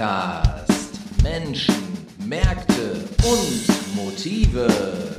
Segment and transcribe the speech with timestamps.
[0.00, 0.98] Podcast.
[1.22, 1.74] Menschen,
[2.24, 5.09] Märkte und Motive.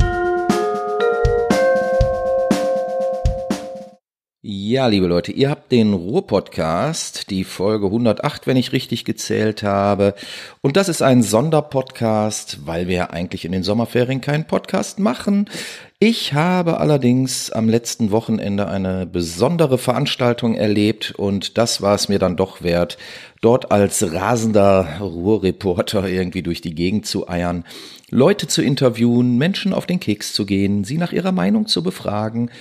[4.53, 10.13] Ja, liebe Leute, ihr habt den Ruhr-Podcast, die Folge 108, wenn ich richtig gezählt habe.
[10.59, 15.49] Und das ist ein Sonderpodcast, weil wir eigentlich in den Sommerferien keinen Podcast machen.
[15.99, 22.19] Ich habe allerdings am letzten Wochenende eine besondere Veranstaltung erlebt und das war es mir
[22.19, 22.97] dann doch wert,
[23.39, 27.63] dort als rasender Ruhrreporter irgendwie durch die Gegend zu eiern,
[28.09, 32.51] Leute zu interviewen, Menschen auf den Keks zu gehen, sie nach ihrer Meinung zu befragen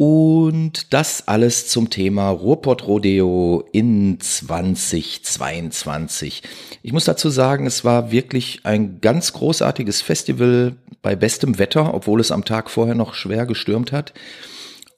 [0.00, 6.42] und das alles zum Thema Ruhrpott Rodeo in 2022.
[6.82, 12.20] Ich muss dazu sagen, es war wirklich ein ganz großartiges Festival bei bestem Wetter, obwohl
[12.20, 14.14] es am Tag vorher noch schwer gestürmt hat.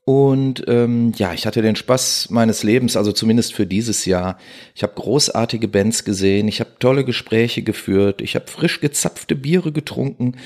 [0.04, 4.38] Und ähm, ja, ich hatte den Spaß meines Lebens, also zumindest für dieses Jahr.
[4.76, 9.72] Ich habe großartige Bands gesehen, ich habe tolle Gespräche geführt, ich habe frisch gezapfte Biere
[9.72, 10.36] getrunken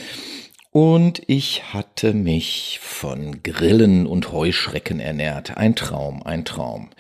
[0.76, 5.56] und ich hatte mich von Grillen und Heuschrecken ernährt.
[5.56, 6.90] Ein Traum, ein Traum.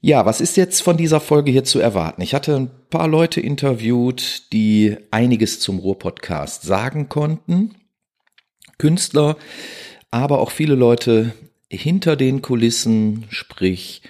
[0.00, 2.22] Ja, was ist jetzt von dieser Folge hier zu erwarten?
[2.22, 7.76] Ich hatte ein paar Leute interviewt, die einiges zum Ruhr-Podcast sagen konnten.
[8.78, 9.36] Künstler,
[10.10, 11.32] aber auch viele Leute
[11.70, 14.02] hinter den Kulissen, sprich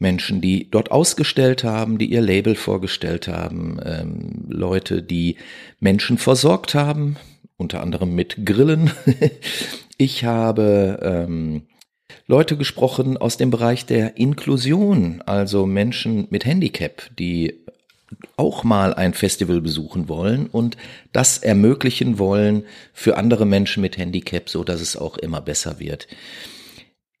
[0.00, 5.36] Menschen, die dort ausgestellt haben, die ihr Label vorgestellt haben, ähm, Leute, die
[5.78, 7.16] Menschen versorgt haben,
[7.56, 8.90] unter anderem mit Grillen.
[9.98, 11.62] ich habe ähm,
[12.26, 17.64] Leute gesprochen aus dem Bereich der Inklusion, also Menschen mit Handicap, die
[18.36, 20.76] auch mal ein Festival besuchen wollen und
[21.12, 26.06] das ermöglichen wollen für andere Menschen mit Handicap, so dass es auch immer besser wird.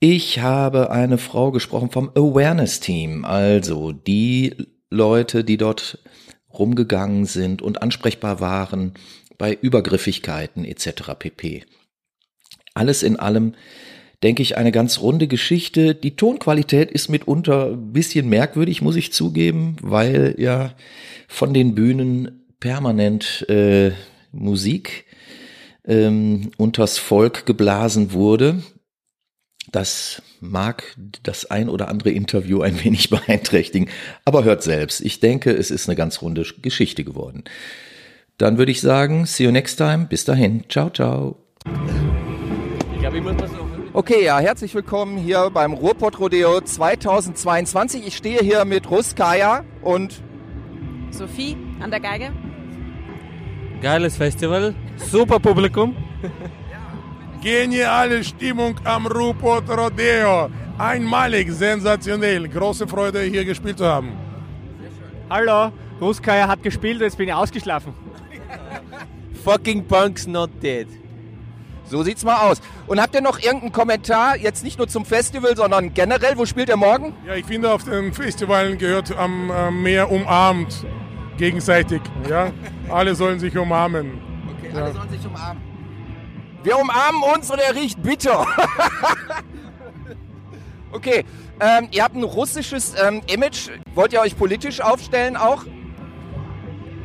[0.00, 4.54] Ich habe eine Frau gesprochen vom Awareness Team, also die
[4.90, 5.98] Leute, die dort
[6.52, 8.94] rumgegangen sind und ansprechbar waren
[9.44, 11.12] bei Übergriffigkeiten etc.
[11.18, 11.64] pp.
[12.72, 13.52] Alles in allem
[14.22, 15.94] denke ich eine ganz runde Geschichte.
[15.94, 20.72] Die Tonqualität ist mitunter ein bisschen merkwürdig, muss ich zugeben, weil ja
[21.28, 23.90] von den Bühnen permanent äh,
[24.32, 25.04] Musik
[25.84, 28.62] ähm, unters Volk geblasen wurde.
[29.70, 33.90] Das mag das ein oder andere Interview ein wenig beeinträchtigen,
[34.24, 35.02] aber hört selbst.
[35.02, 37.44] Ich denke, es ist eine ganz runde Geschichte geworden.
[38.38, 40.06] Dann würde ich sagen, see you next time.
[40.06, 40.64] Bis dahin.
[40.68, 41.36] Ciao, ciao.
[43.92, 48.04] Okay, ja, herzlich willkommen hier beim Ruhrpott Rodeo 2022.
[48.08, 50.20] Ich stehe hier mit Ruskaya und
[51.10, 52.32] Sophie an der Geige.
[53.80, 55.94] Geiles Festival, super Publikum.
[57.40, 60.50] Geniale Stimmung am Ruhrpott Rodeo.
[60.76, 62.48] Einmalig, sensationell.
[62.48, 64.12] Große Freude, hier gespielt zu haben.
[65.30, 68.03] Hallo, Ruskaya hat gespielt, jetzt bin ich ausgeschlafen.
[69.44, 70.88] Fucking Punk's not dead.
[71.84, 72.62] So sieht's mal aus.
[72.86, 76.70] Und habt ihr noch irgendeinen Kommentar, jetzt nicht nur zum Festival, sondern generell, wo spielt
[76.70, 77.14] ihr morgen?
[77.26, 80.86] Ja, ich finde, auf den Festivalen gehört am äh, Meer umarmt
[81.36, 82.00] gegenseitig.
[82.28, 82.52] Ja?
[82.88, 84.18] alle sollen sich umarmen.
[84.58, 84.92] Okay, alle ja.
[84.92, 85.62] sollen sich umarmen.
[86.62, 88.46] Wir umarmen uns und er riecht bitter.
[90.92, 91.24] okay,
[91.60, 93.68] ähm, ihr habt ein russisches ähm, Image.
[93.94, 95.64] Wollt ihr euch politisch aufstellen auch?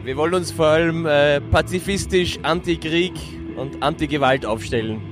[0.09, 3.13] Wir wollen uns vor allem äh, pazifistisch, anti-Krieg
[3.55, 5.03] und anti-Gewalt aufstellen.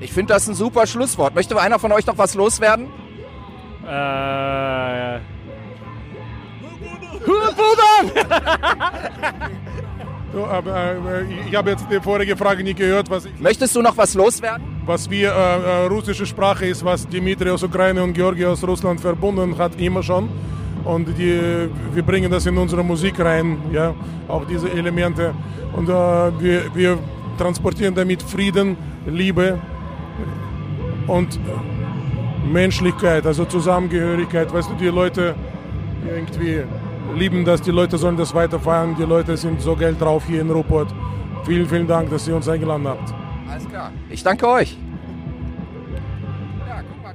[0.00, 1.34] Ich finde das ein super Schlusswort.
[1.34, 2.88] Möchte einer von euch noch was loswerden?
[3.88, 5.20] Äh.
[10.34, 13.08] So, aber, äh, ich habe jetzt die vorige Frage nicht gehört.
[13.08, 14.62] Was ich, Möchtest du noch was loswerden?
[14.84, 19.00] Was wir, äh, äh, russische Sprache ist, was Dimitri aus Ukraine und Georgi aus Russland
[19.00, 20.28] verbunden hat, immer schon
[20.84, 23.94] und die, wir bringen das in unsere Musik rein, ja,
[24.28, 25.34] auch diese Elemente.
[25.72, 26.98] Und äh, wir, wir
[27.38, 29.58] transportieren damit Frieden, Liebe
[31.06, 31.38] und
[32.50, 34.52] Menschlichkeit, also Zusammengehörigkeit.
[34.52, 35.34] Weißt du, die Leute
[36.06, 36.62] irgendwie
[37.16, 40.50] lieben das, die Leute sollen das weiterfeiern, die Leute sind so geil drauf hier in
[40.50, 40.88] Ruppert.
[41.44, 43.14] Vielen, vielen Dank, dass ihr uns eingeladen habt.
[43.50, 43.92] Alles klar.
[44.10, 44.78] Ich danke euch.
[46.66, 47.14] Ja, guck mal.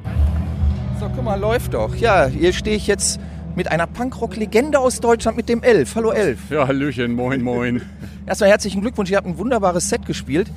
[0.99, 1.95] So, guck mal, läuft doch.
[1.95, 3.19] Ja, hier stehe ich jetzt
[3.55, 5.95] mit einer Punkrock-Legende aus Deutschland, mit dem Elf.
[5.95, 6.39] Hallo Elf.
[6.49, 7.81] Ja, Hallöchen, moin, moin.
[8.25, 10.49] Erstmal herzlichen Glückwunsch, ihr habt ein wunderbares Set gespielt.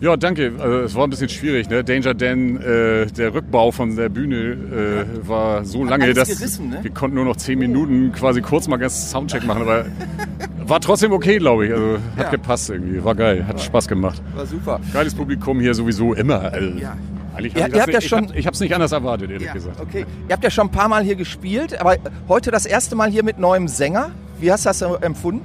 [0.00, 0.52] Ja, danke.
[0.58, 1.70] Also, es war ein bisschen schwierig.
[1.70, 1.84] Ne?
[1.84, 6.80] Danger Dan, äh, der Rückbau von der Bühne äh, war so lange, dass gerissen, ne?
[6.82, 9.62] wir konnten nur noch zehn Minuten quasi kurz mal ganz Soundcheck machen.
[9.62, 9.86] Aber
[10.66, 11.72] war trotzdem okay, glaube ich.
[11.72, 12.30] Also hat ja.
[12.30, 13.02] gepasst irgendwie.
[13.02, 14.20] War geil, hat Spaß gemacht.
[14.34, 14.80] War super.
[14.92, 16.52] Geiles Publikum hier sowieso immer.
[16.52, 16.96] Also, ja.
[17.34, 19.80] Eigentlich ihr, ihr habt ja schon, ich habe es nicht anders erwartet, ehrlich ja, gesagt.
[19.80, 20.06] Okay.
[20.28, 21.96] Ihr habt ja schon ein paar Mal hier gespielt, aber
[22.28, 24.12] heute das erste Mal hier mit neuem Sänger.
[24.40, 25.42] wie hast du das empfunden?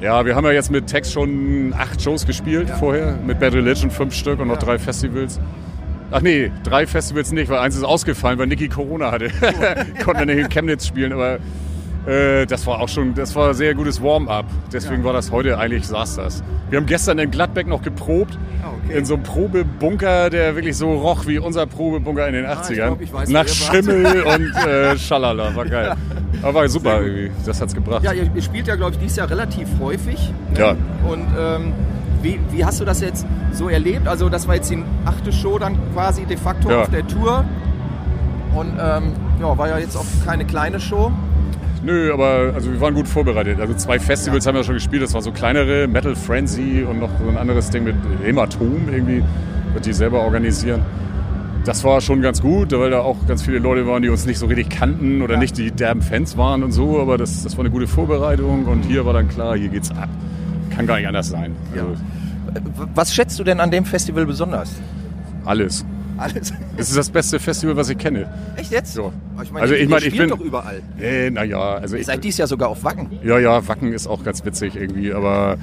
[0.00, 2.74] Ja, wir haben ja jetzt mit Tex schon acht Shows gespielt ja.
[2.74, 5.38] vorher, mit Bad Religion fünf Stück und noch drei Festivals.
[6.10, 9.30] Ach nee, drei Festivals nicht, weil eins ist ausgefallen, weil Niki Corona hatte.
[10.04, 11.38] Konnte nicht in Chemnitz spielen, aber
[12.06, 14.46] äh, das war auch schon, das war ein sehr gutes Warm-up.
[14.72, 16.42] Deswegen war das heute eigentlich, saß das.
[16.70, 18.38] Wir haben gestern in Gladbeck noch geprobt.
[18.62, 18.98] Ah, okay.
[18.98, 22.56] In so einem Probebunker, der wirklich so roch wie unser Probebunker in den 80ern.
[22.56, 25.54] Ah, ich glaub, ich weiß, Nach Schimmel und äh, Schalala.
[25.54, 25.94] War geil.
[26.42, 27.00] Aber war super.
[27.44, 28.02] Das hat's gebracht.
[28.02, 30.32] Ja, ihr, ihr spielt ja, glaube ich, dieses Jahr relativ häufig.
[30.52, 30.58] Ne?
[30.58, 30.70] Ja.
[31.08, 31.72] Und ähm,
[32.22, 34.08] wie, wie, hast du das jetzt so erlebt?
[34.08, 36.82] Also, das war jetzt die achte Show dann quasi de facto ja.
[36.82, 37.44] auf der Tour.
[38.54, 41.10] Und ähm, ja, war ja jetzt auch keine kleine Show.
[41.82, 43.60] Nö, aber also wir waren gut vorbereitet.
[43.60, 44.48] Also zwei Festivals ja.
[44.48, 45.02] haben wir schon gespielt.
[45.02, 49.22] Das war so kleinere, Metal Frenzy und noch so ein anderes Ding mit Hämatom irgendwie,
[49.72, 50.82] wird die selber organisieren.
[51.64, 54.38] Das war schon ganz gut, weil da auch ganz viele Leute waren, die uns nicht
[54.38, 55.40] so richtig kannten oder ja.
[55.40, 57.00] nicht die derben Fans waren und so.
[57.00, 60.08] Aber das, das war eine gute Vorbereitung und hier war dann klar, hier geht's ab.
[60.70, 61.54] Kann gar nicht anders sein.
[61.74, 61.94] Also
[62.94, 64.74] Was schätzt du denn an dem Festival besonders?
[65.44, 65.84] Alles.
[66.16, 66.52] Alles.
[66.76, 68.28] Es ist das beste Festival, was ich kenne.
[68.56, 68.94] Echt jetzt?
[68.94, 69.12] So.
[69.42, 70.82] Ich meine, also ich, meine, ich bin doch überall.
[71.00, 73.08] Äh, naja, also Ihr seid dies Jahr sogar auf Wacken.
[73.22, 75.56] Ja, ja, Wacken ist auch ganz witzig irgendwie, aber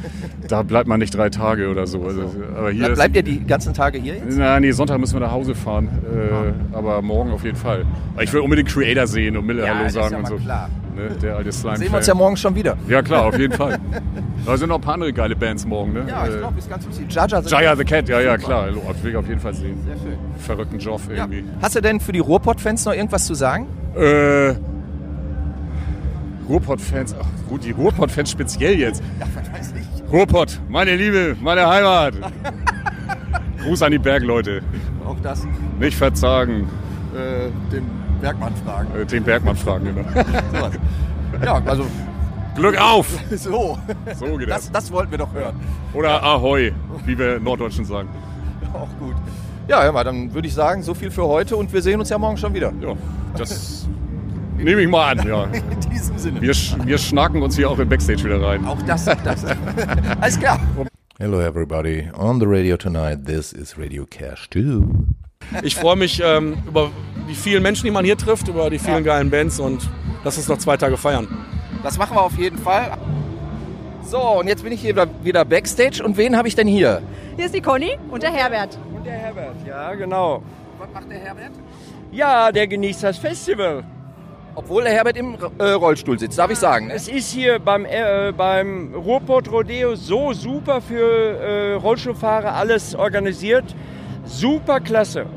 [0.47, 2.03] da bleibt man nicht drei Tage oder so.
[2.03, 4.37] Also, aber hier Bleibt ihr die ganzen Tage hier jetzt?
[4.37, 6.77] Na, nee, Sonntag müssen wir nach Hause fahren, äh, ah.
[6.77, 7.85] aber morgen auf jeden Fall.
[8.19, 10.35] Ich will unbedingt Creator sehen und Miller ja, Hallo sagen ja und so.
[10.35, 10.69] Klar.
[10.95, 11.77] Ne, der alte Slime.
[11.77, 12.77] Sehen wir uns ja morgen schon wieder.
[12.87, 13.79] Ja klar, auf jeden Fall.
[14.45, 16.05] Da sind noch ein paar andere geile Bands morgen, ne?
[16.07, 17.05] Ja, ich glaube, ist ganz lustig.
[17.09, 18.67] Jaja the, Jaja the Cat, ja, ja, klar.
[18.67, 19.79] Will ich auf jeden Fall sehen.
[19.85, 20.17] Sehr schön.
[20.39, 21.39] Verrückten Job irgendwie.
[21.39, 21.45] Ja.
[21.61, 23.67] Hast du denn für die Ruhrpott-Fans noch irgendwas zu sagen?
[23.95, 24.55] Äh,
[26.47, 29.03] Ruhrpott-Fans, ach gut, die Ruhrpott-Fans speziell jetzt.
[29.19, 29.87] Ja, weiß nicht.
[30.11, 32.15] Ruhrpott, meine Liebe, meine Heimat.
[33.63, 34.61] Gruß an die Bergleute.
[35.05, 35.45] Auch das.
[35.79, 36.67] Nicht verzagen.
[37.13, 37.83] Äh, den
[38.19, 38.87] Bergmann fragen.
[38.99, 40.69] Äh, den Bergmann fragen, genau.
[41.45, 41.85] ja, also
[42.55, 43.07] Glück auf!
[43.37, 43.77] So.
[44.17, 44.71] So geht das.
[44.71, 45.55] Das, wollten wir doch hören.
[45.93, 46.73] Oder Ahoi,
[47.05, 48.09] wie wir Norddeutschen sagen.
[48.73, 49.15] Auch gut.
[49.67, 52.09] Ja, hör mal, dann würde ich sagen, so viel für heute und wir sehen uns
[52.09, 52.73] ja morgen schon wieder.
[52.81, 52.95] Ja,
[53.37, 53.87] das
[54.57, 55.43] nehme ich mal an, ja.
[55.53, 56.41] In diesem Sinne.
[56.41, 56.53] Wir,
[56.85, 58.65] wir schnacken uns hier auch im Backstage wieder rein.
[58.65, 59.45] Auch das, auch das.
[60.19, 60.59] Alles klar.
[61.19, 62.09] Hello everybody.
[62.17, 64.85] On the radio tonight, this is Radio Cash 2.
[65.63, 66.91] Ich freue mich ähm, über
[67.29, 69.15] die vielen Menschen, die man hier trifft, über die vielen ja.
[69.15, 69.89] geilen Bands und
[70.23, 71.27] lass uns noch zwei Tage feiern.
[71.83, 72.91] Das machen wir auf jeden Fall.
[74.03, 76.03] So, und jetzt bin ich hier wieder Backstage.
[76.03, 77.01] Und wen habe ich denn hier?
[77.35, 78.77] Hier ist die Conny und der Herbert.
[78.93, 80.41] Und der Herbert, ja, genau.
[80.77, 81.51] Was macht der Herbert?
[82.11, 83.83] Ja, der genießt das Festival.
[84.55, 86.87] Obwohl der Herbert im äh, Rollstuhl sitzt, darf ich sagen.
[86.87, 86.93] Ne?
[86.95, 93.75] Es ist hier beim, äh, beim Ruhrpott Rodeo so super für äh, Rollstuhlfahrer alles organisiert.
[94.25, 95.27] Super klasse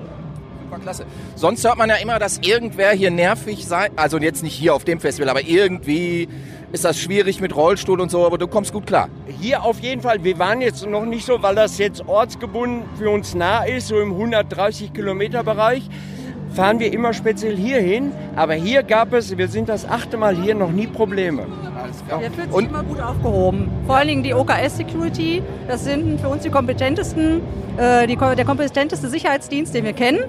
[0.73, 1.07] super klasse.
[1.37, 3.91] Sonst hört man ja immer, dass irgendwer hier nervig sei.
[3.97, 6.29] Also jetzt nicht hier auf dem Festival, aber irgendwie
[6.73, 9.09] ist das schwierig mit Rollstuhl und so, aber du kommst gut klar.
[9.41, 10.25] Hier auf jeden Fall.
[10.25, 14.01] Wir waren jetzt noch nicht so, weil das jetzt ortsgebunden für uns nah ist, so
[14.01, 15.89] im 130 Kilometer Bereich
[16.53, 18.13] fahren wir immer speziell hier hin.
[18.37, 21.47] Aber hier gab es, wir sind das achte Mal hier, noch nie Probleme.
[22.09, 23.71] Der fühlt sich und immer gut aufgehoben.
[23.87, 27.41] Vor allen Dingen die OKS Security, das sind für uns die kompetentesten,
[27.77, 30.21] äh, die, der kompetenteste Sicherheitsdienst, den wir kennen.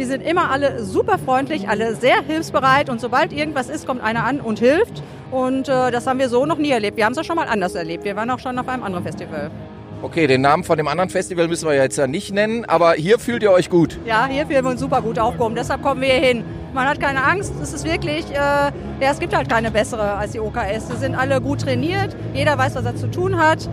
[0.00, 4.24] Die sind immer alle super freundlich, alle sehr hilfsbereit und sobald irgendwas ist, kommt einer
[4.24, 5.02] an und hilft.
[5.30, 6.96] Und äh, das haben wir so noch nie erlebt.
[6.96, 8.04] Wir haben es auch schon mal anders erlebt.
[8.04, 9.50] Wir waren auch schon auf einem anderen Festival.
[10.00, 13.18] Okay, den Namen von dem anderen Festival müssen wir jetzt ja nicht nennen, aber hier
[13.18, 13.98] fühlt ihr euch gut.
[14.06, 15.54] Ja, hier fühlen wir uns super gut aufgehoben.
[15.54, 16.44] Deshalb kommen wir hier hin.
[16.72, 17.52] Man hat keine Angst.
[17.62, 20.88] Es ist wirklich, äh, ja, es gibt halt keine bessere als die OKS.
[20.88, 22.16] Sie sind alle gut trainiert.
[22.32, 23.68] Jeder weiß, was er zu tun hat.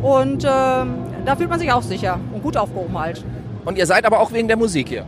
[0.00, 3.24] Und äh, da fühlt man sich auch sicher und gut aufgehoben halt.
[3.64, 5.06] Und ihr seid aber auch wegen der Musik hier?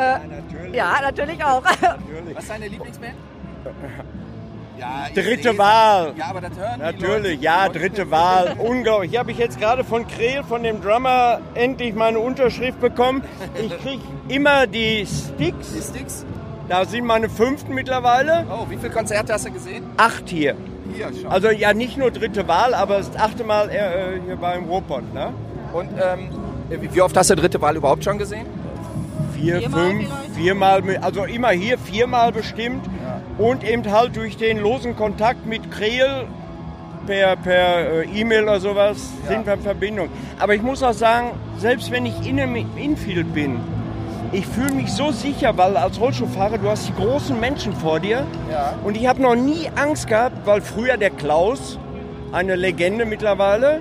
[0.00, 0.74] Äh, ja, natürlich.
[0.74, 1.62] Ja, natürlich auch.
[1.82, 2.34] Natürlich.
[2.36, 3.14] Was ist deine Lieblingsband?
[4.78, 6.14] Ja, dritte Wahl.
[6.16, 8.56] Ja, aber das hören Natürlich, Leute, ja, dritte Wahl.
[8.58, 9.10] Unglaublich.
[9.10, 13.22] Hier habe ich jetzt gerade von Kreel, von dem Drummer, endlich meine Unterschrift bekommen.
[13.60, 15.74] Ich kriege immer die Sticks.
[15.74, 16.24] Die Sticks?
[16.70, 18.46] Da sind meine fünften mittlerweile.
[18.50, 19.84] Oh, wie viele Konzerte hast du gesehen?
[19.98, 20.56] Acht hier.
[20.94, 21.30] Hier schon.
[21.30, 25.12] Also ja, nicht nur dritte Wahl, aber das achte Mal äh, hier beim Ruhrpott.
[25.12, 25.34] Ne?
[25.74, 26.30] Und ähm,
[26.70, 28.46] wie oft hast du dritte Wahl überhaupt schon gesehen?
[29.40, 30.34] Vier, viermal fünf, vielleicht?
[30.34, 32.86] viermal, also immer hier viermal bestimmt.
[32.86, 33.44] Ja.
[33.44, 36.26] Und eben halt durch den losen Kontakt mit Kreel
[37.06, 39.32] per, per äh, E-Mail oder sowas ja.
[39.32, 40.08] sind wir in Verbindung.
[40.38, 43.58] Aber ich muss auch sagen, selbst wenn ich in einem Infield bin,
[44.32, 48.24] ich fühle mich so sicher, weil als Rollstuhlfahrer, du hast die großen Menschen vor dir.
[48.50, 48.74] Ja.
[48.84, 51.78] Und ich habe noch nie Angst gehabt, weil früher der Klaus,
[52.30, 53.80] eine Legende mittlerweile,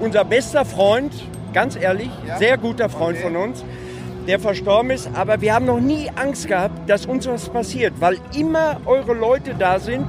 [0.00, 1.12] unser bester Freund,
[1.52, 2.38] ganz ehrlich, ja.
[2.38, 3.26] sehr guter Freund okay.
[3.26, 3.64] von uns,
[4.26, 5.08] der verstorben ist.
[5.14, 9.54] Aber wir haben noch nie Angst gehabt, dass uns was passiert, weil immer eure Leute
[9.58, 10.06] da sind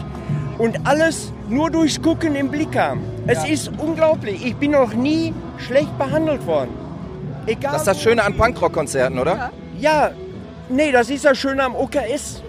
[0.58, 3.02] und alles nur durchs Gucken im Blick haben.
[3.28, 3.54] Es Ja.
[3.54, 4.46] ist unglaublich.
[4.46, 6.72] Ich bin noch nie schlecht behandelt worden.
[7.48, 7.72] Egal.
[7.74, 9.52] Das ist das Schöne an Punkrock-Konzerten, oder?
[9.80, 10.12] Ja,
[10.70, 12.44] nee, das ist das Schöne am OKS.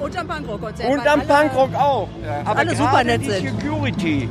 [0.00, 0.88] Und am Punkrock-Konzert.
[0.90, 2.08] Und am Punkrock auch.
[2.44, 3.60] Aber alle super nett die sind.
[3.60, 4.28] Security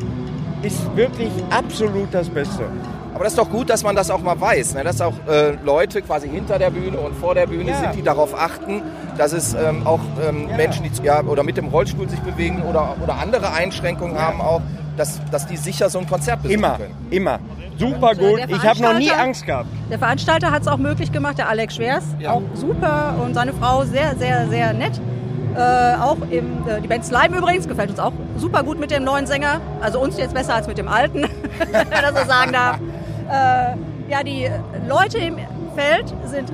[0.63, 2.63] ist wirklich absolut das Beste.
[3.13, 4.83] Aber das ist doch gut, dass man das auch mal weiß, ne?
[4.83, 7.77] dass auch äh, Leute quasi hinter der Bühne und vor der Bühne Ja.
[7.77, 8.81] sind, die darauf achten,
[9.17, 12.95] dass es ähm, auch ähm, Menschen, die ja, oder mit dem Rollstuhl sich bewegen oder,
[13.03, 14.61] oder andere Einschränkungen haben, auch,
[14.95, 16.95] dass, dass die sicher so ein Konzert besuchen Immer, können.
[17.09, 17.39] immer.
[17.77, 18.41] Super gut.
[18.47, 19.67] Ich habe noch nie Angst gehabt.
[19.89, 22.03] Der Veranstalter hat es auch möglich gemacht, der Alex Schwers.
[22.19, 22.31] Ja.
[22.31, 24.99] Auch super und seine Frau sehr, sehr, sehr nett.
[25.55, 29.03] Äh, auch im, äh, die Band Slime übrigens gefällt uns auch super gut mit dem
[29.03, 29.61] neuen Sänger.
[29.81, 31.23] Also uns jetzt besser als mit dem alten,
[31.71, 32.79] wenn man das so sagen darf.
[33.29, 33.75] Äh,
[34.09, 34.49] ja, die
[34.87, 35.37] Leute im
[35.75, 36.51] Feld sind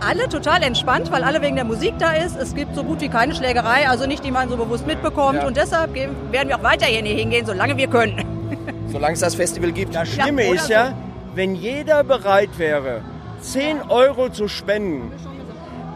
[0.00, 2.36] alle total entspannt, weil alle wegen der Musik da ist.
[2.36, 5.40] Es gibt so gut wie keine Schlägerei, also nicht, die man so bewusst mitbekommt.
[5.40, 5.46] Ja.
[5.46, 8.24] Und deshalb gehen, werden wir auch weiterhin hier hingehen, solange wir können.
[8.88, 9.94] Solange es das Festival gibt.
[9.94, 10.72] Das Schlimme oder ist so.
[10.74, 10.92] ja,
[11.34, 13.00] wenn jeder bereit wäre,
[13.40, 15.10] 10 Euro zu spenden,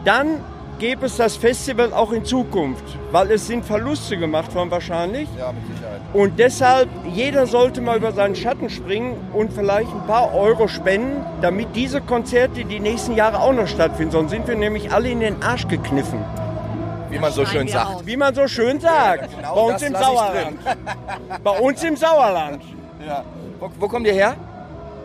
[0.03, 0.39] dann
[0.79, 5.27] gäbe es das Festival auch in Zukunft, weil es sind Verluste gemacht worden wahrscheinlich.
[5.37, 6.01] Ja, mit Sicherheit.
[6.13, 11.25] Und deshalb, jeder sollte mal über seinen Schatten springen und vielleicht ein paar Euro spenden,
[11.41, 14.11] damit diese Konzerte die nächsten Jahre auch noch stattfinden.
[14.11, 16.23] Sonst sind wir nämlich alle in den Arsch gekniffen.
[17.09, 18.05] Wie man so schön sagt.
[18.05, 19.29] Wie man so schön sagt.
[19.35, 20.59] Genau bei uns im Sauerland.
[21.43, 22.63] Bei uns im Sauerland.
[23.59, 24.35] Wo, wo kommt ihr her?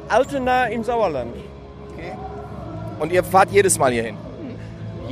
[0.08, 1.34] Altena im Sauerland.
[2.98, 4.16] Und ihr fahrt jedes Mal hier hin.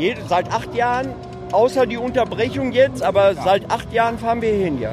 [0.01, 1.09] Jede, seit acht Jahren,
[1.53, 4.93] außer die Unterbrechung jetzt, aber seit acht Jahren fahren wir hier hin, ja.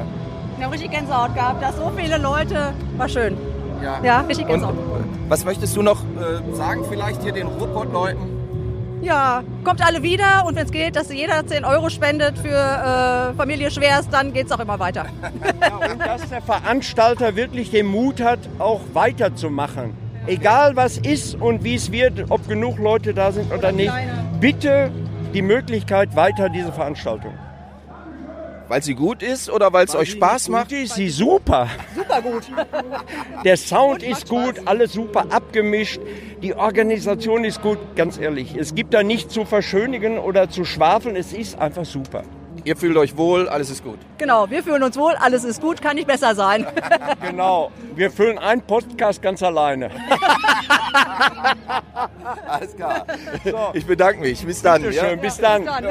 [0.60, 3.38] Haben richtig Gänsehaut gehabt, dass so viele Leute, war schön.
[3.82, 4.00] Ja.
[4.04, 4.74] Ja, richtig Und Gänsehaut.
[5.28, 8.38] was möchtest du noch äh, sagen, vielleicht hier den Ruhrpott-Leuten?
[9.00, 13.34] Ja, kommt alle wieder und wenn es geht, dass jeder 10 Euro spendet für äh,
[13.34, 15.06] Familie Schwers, dann geht es auch immer weiter.
[15.90, 19.94] Und dass der Veranstalter wirklich den Mut hat, auch weiterzumachen.
[20.28, 23.92] Egal was ist und wie es wird, ob genug Leute da sind oder nicht.
[24.40, 24.90] Bitte
[25.32, 27.32] die Möglichkeit weiter diese Veranstaltung.
[28.68, 30.68] Weil sie gut ist oder weil es euch Spaß macht?
[30.68, 31.68] Gut ist sie super.
[31.96, 32.42] Super gut.
[33.44, 36.00] Der Sound ist gut, alles super abgemischt.
[36.42, 38.54] Die Organisation ist gut, ganz ehrlich.
[38.54, 41.16] Es gibt da nichts zu verschönigen oder zu schwafeln.
[41.16, 42.22] Es ist einfach super.
[42.68, 43.98] Ihr fühlt euch wohl, alles ist gut.
[44.18, 46.66] Genau, wir fühlen uns wohl, alles ist gut, kann nicht besser sein.
[47.22, 47.72] Genau.
[47.94, 49.90] Wir füllen einen Podcast ganz alleine.
[52.46, 53.04] Alles klar.
[53.72, 54.44] Ich bedanke mich.
[54.44, 54.82] Bis dann.
[54.82, 55.04] Bitte Ja?
[55.08, 55.64] schön, bis dann.
[55.64, 55.86] Dann.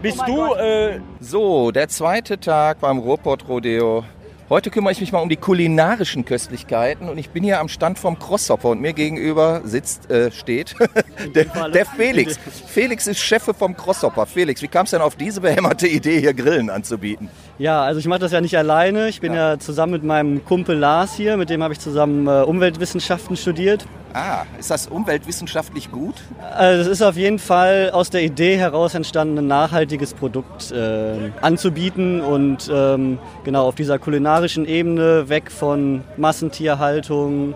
[0.00, 4.04] Bist Oh du äh, So, der zweite Tag beim Ruhrpott Rodeo.
[4.52, 7.98] Heute kümmere ich mich mal um die kulinarischen Köstlichkeiten und ich bin hier am Stand
[7.98, 10.74] vom Crosshopper und mir gegenüber sitzt, äh, steht
[11.34, 12.38] der, der Felix.
[12.66, 14.26] Felix ist Chef vom Crosshopper.
[14.26, 17.30] Felix, wie kam es denn auf diese behämmerte Idee, hier Grillen anzubieten?
[17.62, 19.08] Ja, also ich mache das ja nicht alleine.
[19.08, 19.56] Ich bin ja.
[19.56, 23.86] zusammen mit meinem Kumpel Lars hier, mit dem habe ich zusammen äh, Umweltwissenschaften studiert.
[24.14, 26.16] Ah, ist das umweltwissenschaftlich gut?
[26.56, 31.30] Also es ist auf jeden Fall aus der Idee heraus entstanden, ein nachhaltiges Produkt äh,
[31.40, 37.54] anzubieten und ähm, genau auf dieser kulinarischen Ebene weg von Massentierhaltung.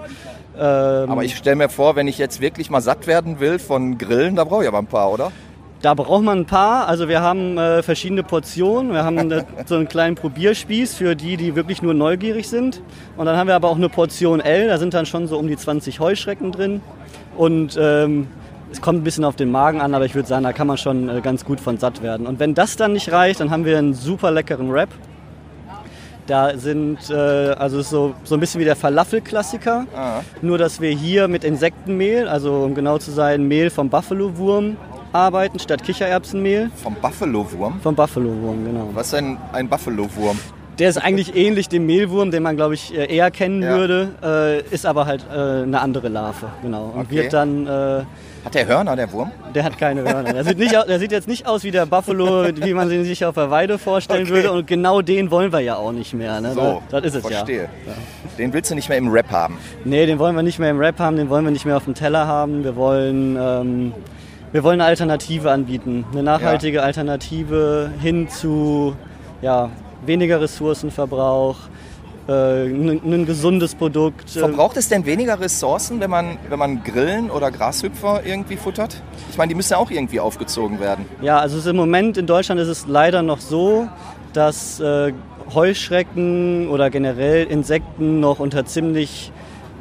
[0.57, 3.99] Ähm, Aber ich stelle mir vor, wenn ich jetzt wirklich mal satt werden will von
[3.99, 5.33] Grillen, da brauche ich aber ein paar, oder?
[5.83, 6.89] Da braucht man ein paar.
[6.89, 8.93] Also wir haben äh, verschiedene Portionen.
[8.93, 12.83] Wir haben eine, so einen kleinen Probierspieß für die, die wirklich nur neugierig sind.
[13.17, 14.69] Und dann haben wir aber auch eine Portion L.
[14.69, 16.81] Da sind dann schon so um die 20 Heuschrecken drin.
[17.37, 18.29] Und ähm,
[18.73, 20.79] es kommt ein bisschen auf den Magen an, aber ich würde sagen, da kann man
[20.79, 22.27] schon äh, ganz gut von satt werden.
[22.27, 24.89] Und wenn das dann nicht reicht, dann haben wir einen super leckeren Wrap.
[26.27, 29.87] Da sind, äh, also so, so ein bisschen wie der Falafel-Klassiker.
[29.95, 30.21] Ah.
[30.43, 34.77] Nur, dass wir hier mit Insektenmehl, also um genau zu sein, Mehl vom Buffalo-Wurm
[35.17, 36.71] arbeiten statt Kichererbsenmehl.
[36.83, 37.81] Vom Buffalo-Wurm?
[37.83, 38.91] Vom Buffalo-Wurm, genau.
[38.95, 40.39] Was ist denn ein Buffalo-Wurm?
[40.79, 43.77] Der ist eigentlich ähnlich dem Mehlwurm, den man, glaube ich, äh, eher kennen Ja.
[43.77, 46.93] würde, äh, ist aber halt äh, eine andere Larve, genau.
[46.95, 47.17] Und Okay.
[47.17, 47.71] wird dann, äh,
[48.45, 49.31] Hat der Hörner, der Wurm?
[49.55, 50.35] der hat keine Hörner.
[50.35, 53.25] Der sieht, nicht, der sieht jetzt nicht aus wie der Buffalo, wie man ihn sich
[53.25, 54.35] auf der Weide vorstellen Okay.
[54.35, 54.53] würde.
[54.53, 56.43] Und genau den wollen wir ja auch nicht mehr.
[56.43, 56.53] Ne?
[56.53, 57.63] So, das, das ist es verstehe.
[57.87, 57.95] ja.
[58.39, 59.57] Den willst du nicht mehr im Rap haben.
[59.87, 61.85] Nee, den wollen wir nicht mehr im Rap haben, den wollen wir nicht mehr auf
[61.85, 62.65] dem Teller haben.
[62.65, 63.95] Wir wollen, ähm,
[64.53, 66.05] wir wollen eine Alternative anbieten.
[66.13, 68.95] Eine nachhaltige Alternative hin zu
[69.43, 69.71] ja,
[70.05, 71.57] weniger Ressourcenverbrauch,
[72.29, 74.35] äh, ein, gesundes Produkt.
[74.35, 79.01] äh, Verbraucht es denn weniger Ressourcen, wenn man, wenn man Grillen oder Grashüpfer irgendwie futtert?
[79.31, 81.07] Ich meine, die müssen ja auch irgendwie aufgezogen werden.
[81.23, 83.89] Ja, also im Moment in Deutschland ist es leider noch so,
[84.33, 85.13] dass äh,
[85.55, 89.31] Heuschrecken oder generell Insekten noch unter ziemlich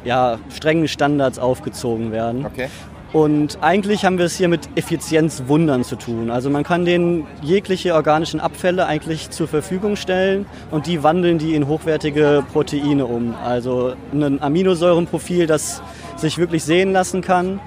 [0.04, 2.46] ja, strengen Standards aufgezogen werden.
[2.46, 2.68] Okay.
[3.16, 6.30] Und eigentlich haben wir es hier mit Effizienzwundern zu tun.
[6.30, 11.54] Also man kann denen jegliche organischen Abfälle eigentlich zur Verfügung stellen und die wandeln die
[11.54, 13.34] in hochwertige Proteine um.
[13.34, 15.80] Also ein Aminosäurenprofil, das
[16.16, 17.58] sich wirklich sehen lassen kann.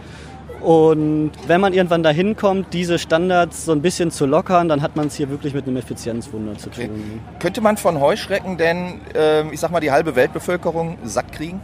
[0.61, 4.95] Und wenn man irgendwann dahin kommt, diese Standards so ein bisschen zu lockern, dann hat
[4.95, 6.83] man es hier wirklich mit einem Effizienzwunder zu tun.
[6.83, 7.39] Okay.
[7.39, 11.59] Könnte man von Heuschrecken denn, äh, ich sag mal, die halbe Weltbevölkerung satt kriegen?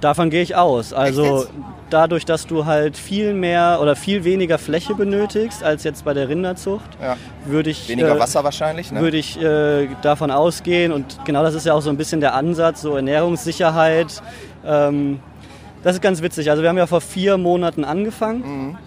[0.00, 0.92] Davon gehe ich aus.
[0.92, 1.46] Also
[1.90, 6.28] dadurch, dass du halt viel mehr oder viel weniger Fläche benötigst als jetzt bei der
[6.28, 7.16] Rinderzucht, ja.
[7.44, 9.00] würde ich weniger äh, Wasser wahrscheinlich, ne?
[9.00, 12.34] würde ich äh, davon ausgehen und genau das ist ja auch so ein bisschen der
[12.34, 14.22] Ansatz, so Ernährungssicherheit.
[14.64, 15.20] Ähm,
[15.82, 16.50] das ist ganz witzig.
[16.50, 18.68] Also wir haben ja vor vier Monaten angefangen.
[18.68, 18.78] Mhm.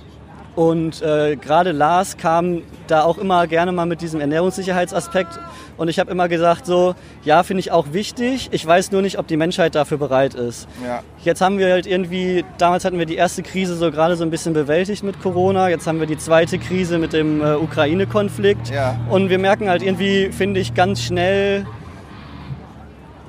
[0.56, 5.40] Und äh, gerade Lars kam da auch immer gerne mal mit diesem Ernährungssicherheitsaspekt.
[5.78, 6.94] Und ich habe immer gesagt, so,
[7.24, 8.50] ja, finde ich auch wichtig.
[8.52, 10.68] Ich weiß nur nicht, ob die Menschheit dafür bereit ist.
[10.86, 11.02] Ja.
[11.24, 14.30] Jetzt haben wir halt irgendwie, damals hatten wir die erste Krise so gerade so ein
[14.30, 15.70] bisschen bewältigt mit Corona.
[15.70, 18.70] Jetzt haben wir die zweite Krise mit dem äh, Ukraine-Konflikt.
[18.70, 19.00] Ja.
[19.10, 21.66] Und wir merken halt irgendwie, finde ich, ganz schnell,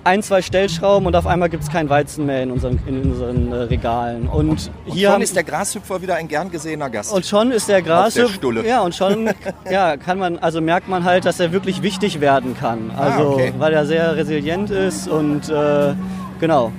[0.04, 3.52] ein, zwei Stellschrauben und auf einmal gibt es kein Weizen mehr in unseren, in unseren
[3.52, 4.28] äh, Regalen.
[4.28, 7.12] Und, und hier schon ist der Grashüpfer wieder ein gern gesehener Gast.
[7.12, 8.64] Und schon ist der Grashüpfer.
[8.64, 9.30] Ja, und schon
[9.70, 12.90] ja, kann man, also merkt man halt, dass er wirklich wichtig werden kann.
[12.94, 13.52] Ah, also, ah, okay.
[13.58, 15.94] weil er sehr resilient ist und äh,
[16.38, 16.70] genau.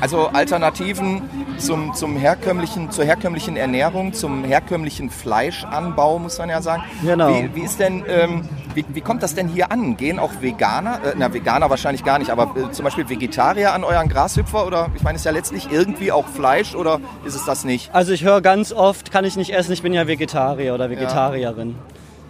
[0.00, 1.22] Also Alternativen
[1.58, 6.82] zum, zum herkömmlichen, zur herkömmlichen Ernährung, zum herkömmlichen Fleischanbau, muss man ja sagen.
[7.02, 7.28] Genau.
[7.28, 9.96] Wie, wie ist denn, ähm, wie, wie, kommt das denn hier an?
[9.96, 13.84] Gehen auch Veganer, äh, na Veganer wahrscheinlich gar nicht, aber äh, zum Beispiel Vegetarier an
[13.84, 14.66] euren Grashüpfer?
[14.66, 17.94] Oder ich meine, ist ja letztlich irgendwie auch Fleisch oder ist es das nicht?
[17.94, 21.76] Also ich höre ganz oft, kann ich nicht essen, ich bin ja Vegetarier oder Vegetarierin.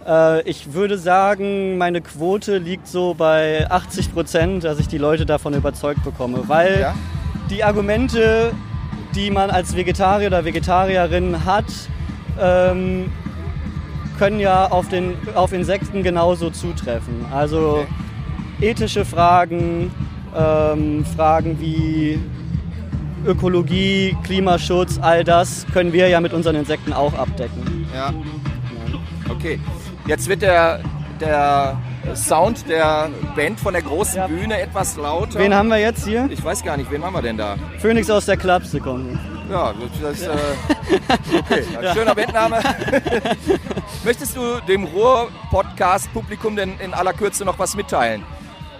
[0.05, 0.37] Ja.
[0.37, 5.25] Äh, ich würde sagen, meine Quote liegt so bei 80 Prozent, dass ich die Leute
[5.25, 6.95] davon überzeugt bekomme, weil ja?
[7.49, 8.53] die Argumente,
[9.15, 11.65] die man als Vegetarier oder Vegetarierin hat,
[12.39, 13.11] ähm,
[14.19, 17.25] können ja auf, den, auf Insekten genauso zutreffen.
[17.33, 17.85] Also
[18.59, 18.69] okay.
[18.71, 19.91] ethische Fragen,
[20.35, 22.19] ähm, Fragen wie
[23.25, 27.87] Ökologie, Klimaschutz, all das können wir ja mit unseren Insekten auch abdecken.
[27.93, 28.13] Ja.
[29.29, 29.59] Okay.
[30.07, 30.81] Jetzt wird der,
[31.19, 31.77] der
[32.13, 34.27] Sound der Band von der großen ja.
[34.27, 35.39] Bühne etwas lauter.
[35.39, 36.27] Wen haben wir jetzt hier?
[36.29, 37.55] Ich weiß gar nicht, wen haben wir denn da?
[37.79, 39.17] Phoenix aus der Klapse kommt.
[39.49, 40.31] Ja, das ist äh,
[41.39, 41.63] okay.
[41.93, 42.59] Schöner Bandname.
[44.03, 48.23] Möchtest du dem Ruhr-Podcast-Publikum denn in aller Kürze noch was mitteilen?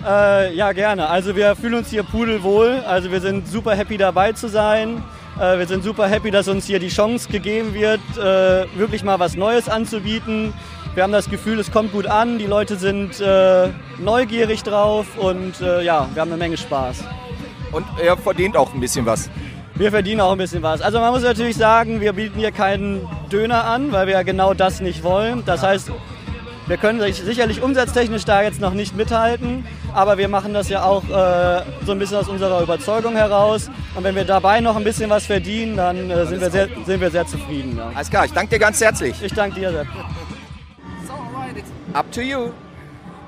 [0.06, 1.08] Äh, ja, gerne.
[1.08, 2.84] Also wir fühlen uns hier pudelwohl.
[2.88, 5.04] Also wir sind super happy dabei zu sein.
[5.40, 9.20] Äh, wir sind super happy, dass uns hier die Chance gegeben wird, äh, wirklich mal
[9.20, 10.54] was Neues anzubieten.
[10.96, 13.68] Wir haben das Gefühl, es kommt gut an, die Leute sind äh,
[14.00, 17.04] neugierig drauf und äh, ja, wir haben eine Menge Spaß.
[17.74, 19.30] Und er verdient auch ein bisschen was.
[19.74, 20.82] Wir verdienen auch ein bisschen was.
[20.82, 24.54] Also man muss natürlich sagen, wir bieten hier keinen Döner an, weil wir ja genau
[24.54, 25.44] das nicht wollen.
[25.46, 25.92] Das heißt,
[26.68, 31.04] wir können sicherlich umsatztechnisch da jetzt noch nicht mithalten, aber wir machen das ja auch
[31.10, 33.70] äh, so ein bisschen aus unserer Überzeugung heraus.
[33.96, 37.02] Und wenn wir dabei noch ein bisschen was verdienen, dann äh, sind, wir sehr, sind
[37.02, 37.76] wir sehr zufrieden.
[37.78, 37.92] Ja.
[37.94, 39.22] Alles klar, ich danke dir ganz herzlich.
[39.22, 39.86] Ich danke dir sehr.
[41.96, 42.54] Up to you.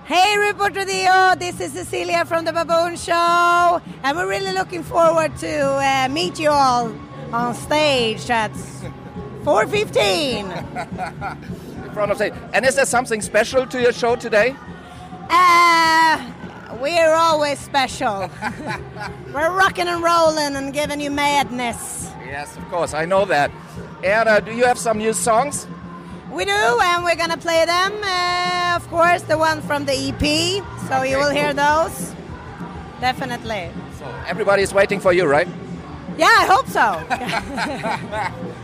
[0.03, 5.38] Hey, Reporter Dio, this is Cecilia from the Baboon Show, and we're really looking forward
[5.38, 6.93] to uh, meet you all
[7.32, 10.51] on stage at 4.15.
[11.86, 12.34] In front of stage.
[12.53, 14.53] And is there something special to your show today?
[15.30, 16.30] Uh,
[16.82, 18.30] we're always special.
[19.34, 22.12] we're rocking and rolling and giving you madness.
[22.25, 23.49] Yes, of course, I know that.
[24.03, 25.67] And uh, do you have some new songs?
[26.32, 27.94] We do, and we're gonna play them.
[28.04, 31.36] Uh, of course, the one from the EP, so okay, you will cool.
[31.36, 32.13] hear those.
[33.00, 33.72] Definitely.
[33.98, 35.48] So everybody is waiting for you, right?
[36.18, 37.00] Yeah, I hope so.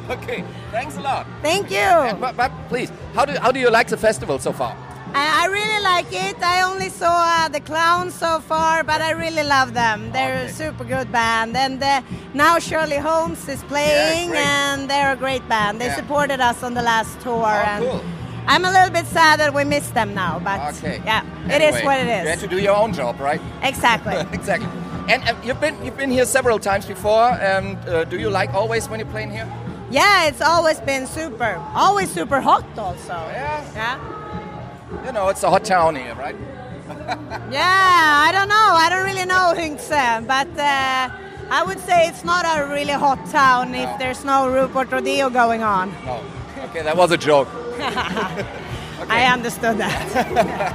[0.14, 1.28] okay, thanks a lot.
[1.42, 1.78] Thank you.
[1.78, 4.76] And, but, but please, how do how do you like the festival so far?
[5.16, 6.42] I really like it.
[6.42, 10.12] I only saw uh, the clowns so far, but I really love them.
[10.12, 10.46] They're okay.
[10.46, 11.56] a super good band.
[11.56, 12.02] And uh,
[12.34, 15.80] now Shirley Holmes is playing, yeah, and they're a great band.
[15.80, 15.96] They yeah.
[15.96, 17.46] supported us on the last tour.
[17.46, 18.02] Oh, and cool.
[18.48, 21.02] I'm a little bit sad that we missed them now, but okay.
[21.06, 22.24] yeah, anyway, it is what it is.
[22.24, 23.42] You have to do your own job, right?
[23.62, 24.16] Exactly.
[24.38, 24.68] exactly.
[25.08, 27.32] And uh, you've been you've been here several times before.
[27.40, 29.48] And uh, do you like always when you're playing here?
[29.92, 31.62] Yeah, it's always been super.
[31.76, 33.14] Always super hot, also.
[33.14, 33.74] Yeah.
[33.76, 34.23] Yeah
[35.06, 36.36] you know, it's a hot town here, right?
[37.52, 38.56] yeah, I don't know.
[38.56, 41.10] I don't really know Hynkse, but uh,
[41.50, 43.84] I would say it's not a really hot town no.
[43.84, 45.92] if there's no Rupert Rodeo going on.
[46.06, 46.24] No.
[46.70, 47.48] Okay, that was a joke.
[47.74, 48.46] okay.
[49.10, 50.74] I understood that.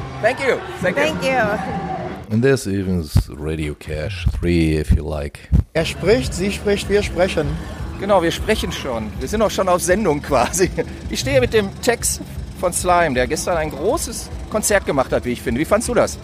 [0.22, 0.60] Thank you.
[0.80, 1.30] Thank, Thank you.
[1.30, 1.90] you.
[2.30, 5.48] And there's even Radio Cash 3, if you like.
[5.72, 7.56] Er spricht, sie spricht, wir sprechen.
[7.98, 9.10] Genau, wir sprechen schon.
[9.18, 10.70] Wir sind auch schon auf Sendung quasi.
[11.10, 12.20] Ich stehe mit dem Text
[12.60, 15.60] von Slime, der gestern ein großes Konzert gemacht hat, wie ich finde.
[15.60, 16.18] Wie fandst du das?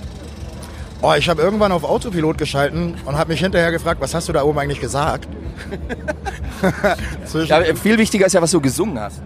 [1.03, 4.33] Oh, ich habe irgendwann auf Autopilot geschalten und habe mich hinterher gefragt, was hast du
[4.33, 5.29] da oben eigentlich gesagt?
[7.46, 9.20] ja, viel wichtiger ist ja, was du gesungen hast.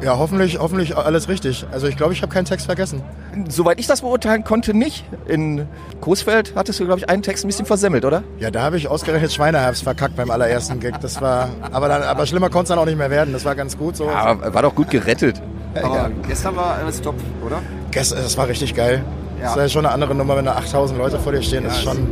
[0.00, 1.66] Ja, hoffentlich, hoffentlich alles richtig.
[1.72, 3.02] Also ich glaube, ich habe keinen Text vergessen.
[3.48, 5.04] Soweit ich das beurteilen konnte, nicht.
[5.26, 5.66] In
[6.00, 8.22] Coesfeld hattest du, glaube ich, einen Text ein bisschen versemmelt, oder?
[8.38, 10.94] Ja, da habe ich ausgerechnet Schweineherbst verkackt beim allerersten Gig.
[11.00, 13.32] Das war, aber, dann, aber schlimmer konnte es dann auch nicht mehr werden.
[13.32, 14.04] Das war ganz gut so.
[14.06, 15.42] Ja, war doch gut gerettet.
[15.82, 16.10] Aber ja.
[16.26, 17.60] gestern war es top, oder?
[17.90, 19.04] Gestern, das war richtig geil.
[19.38, 19.44] Ja.
[19.44, 21.62] Das ist ja schon eine andere Nummer, wenn da 8000 Leute vor dir stehen.
[21.62, 22.08] Ja, das ist schon,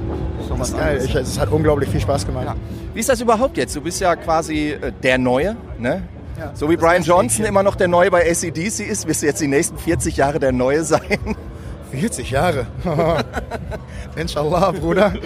[0.46, 1.00] schon was geil.
[1.02, 2.44] Ich, es hat unglaublich viel Spaß gemacht.
[2.46, 2.54] Ja.
[2.94, 3.74] Wie ist das überhaupt jetzt?
[3.74, 6.02] Du bist ja quasi äh, der Neue, ne?
[6.38, 9.40] Ja, so wie Brian Johnson immer noch der Neue bei ACDC ist, wirst du jetzt
[9.40, 11.18] die nächsten 40 Jahre der Neue sein.
[11.90, 12.66] 40 Jahre?
[14.16, 15.14] Inshallah, Bruder.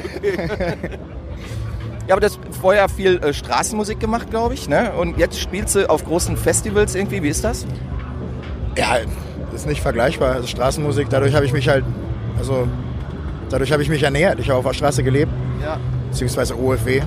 [2.11, 4.90] Ja, aber das vorher viel äh, Straßenmusik gemacht, glaube ich, ne?
[4.94, 7.23] Und jetzt spielst du auf großen Festivals irgendwie.
[7.23, 7.64] Wie ist das?
[8.77, 8.96] Ja,
[9.55, 10.33] ist nicht vergleichbar.
[10.35, 11.85] Also Straßenmusik, dadurch habe ich mich halt,
[12.37, 12.66] also
[13.49, 14.40] dadurch habe ich mich ernährt.
[14.40, 15.31] Ich habe auf der Straße gelebt.
[15.62, 15.79] Ja.
[16.11, 17.01] Beziehungsweise OFW.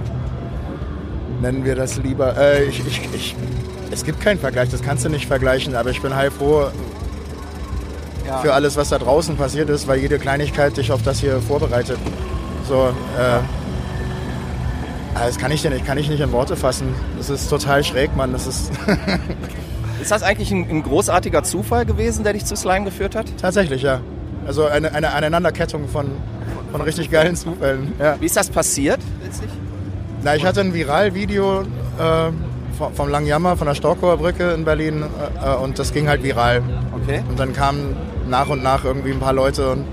[1.42, 2.38] Nennen wir das lieber.
[2.38, 3.36] Äh, ich, ich, ich
[3.94, 6.72] es gibt keinen Vergleich, das kannst du nicht vergleichen, aber ich bin heilfroh
[8.28, 8.40] ja.
[8.40, 11.98] für alles, was da draußen passiert ist, weil jede Kleinigkeit dich auf das hier vorbereitet.
[12.68, 13.40] So, äh,
[15.14, 16.96] das kann ich denn nicht, kann ich nicht in Worte fassen.
[17.18, 18.34] Das ist total schräg, Mann.
[18.34, 18.72] Das ist.
[20.02, 23.28] ist das eigentlich ein, ein, großartiger Zufall gewesen, der dich zu Slime geführt hat?
[23.40, 24.02] Tatsächlich, ja.
[24.46, 26.12] Also eine, eine Aneinanderkettung von,
[26.72, 27.94] von richtig geilen Zufällen.
[28.00, 28.18] Ja.
[28.20, 29.52] Wie ist das passiert letztlich?
[30.24, 32.32] Na, ich hatte ein Viral-Video äh,
[32.94, 36.62] vom Langjammer, von der Storkower Brücke in Berlin äh, äh, und das ging halt viral.
[37.02, 37.24] Okay.
[37.30, 37.96] Und dann kamen
[38.28, 39.86] nach und nach irgendwie ein paar Leute und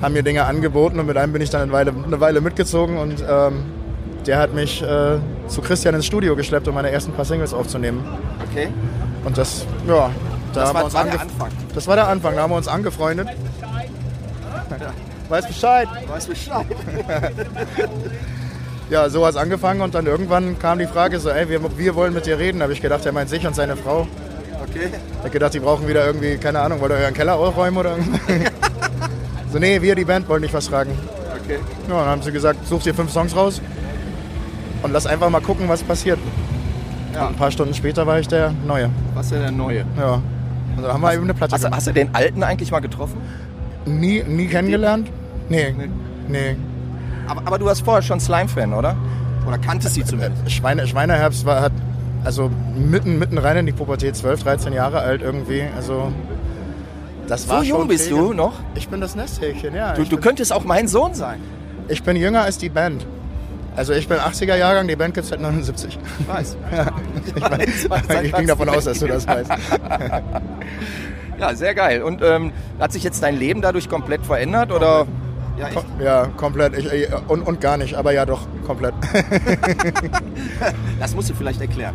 [0.00, 2.98] haben mir Dinge angeboten und mit einem bin ich dann eine Weile, eine Weile mitgezogen
[2.98, 3.64] und ähm,
[4.26, 5.18] der hat mich äh,
[5.48, 8.04] zu Christian ins Studio geschleppt, um meine ersten paar Singles aufzunehmen.
[8.50, 8.68] Okay.
[9.24, 10.10] Und das, ja,
[10.52, 11.48] da das war, war der Anfang.
[11.74, 13.28] Das war der Anfang, da haben wir uns angefreundet.
[15.28, 15.88] Weiß Bescheid.
[16.06, 16.66] Weiß Bescheid.
[18.90, 21.94] ja, so hat es angefangen und dann irgendwann kam die Frage so, ey, wir, wir
[21.94, 22.58] wollen mit dir reden.
[22.58, 24.06] Da habe ich gedacht, er meint sich und seine Frau.
[24.68, 24.90] Okay.
[24.92, 27.96] Ich habe gedacht, die brauchen wieder irgendwie, keine Ahnung, wollt ihr euren Keller aufräumen oder
[29.52, 30.90] So, nee, wir, die Band, wollen dich was fragen.
[31.42, 31.58] Okay.
[31.88, 33.62] Ja, dann haben sie gesagt, such dir fünf Songs raus
[34.82, 36.18] und lass einfach mal gucken, was passiert.
[37.14, 37.28] Ja.
[37.28, 38.90] ein paar Stunden später war ich der Neue.
[39.14, 39.84] Was ist der Neue?
[39.98, 40.22] Ja.
[40.76, 43.20] Also haben wir eben eine Platte hast, hast, du den Alten eigentlich mal getroffen?
[43.86, 45.10] Nie, nie kennengelernt?
[45.48, 45.74] Nee.
[45.76, 45.88] Nee.
[46.28, 46.56] nee.
[47.28, 48.96] Aber, aber du warst vorher schon Slime-Fan, oder?
[49.46, 50.50] Oder kanntest sie zumindest?
[50.50, 51.72] Schweine, Schweineherbst war, hat
[52.24, 55.62] also mitten, mitten rein in die Pubertät, 12, 13 Jahre alt irgendwie.
[55.76, 56.12] Also
[57.28, 58.54] das so war jung bist du noch?
[58.74, 59.94] Ich bin das Nesthäkchen, ja.
[59.94, 61.40] Du, du könntest auch mein Sohn sein.
[61.88, 63.06] Ich bin jünger als die Band.
[63.76, 65.98] Also ich bin 80er Jahrgang, die Band gibt es seit 79.
[66.18, 66.56] Ich weiß.
[66.72, 66.86] Ja.
[67.24, 69.50] Ich, weiß, weiß, ich ging davon aus, dass du das weißt.
[71.38, 72.02] ja, sehr geil.
[72.02, 75.06] Und ähm, hat sich jetzt dein Leben dadurch komplett verändert oder?
[75.58, 76.76] Ja, ja, komplett.
[76.78, 78.94] Ich, und, und gar nicht, aber ja doch, komplett.
[81.00, 81.94] das musst du vielleicht erklären.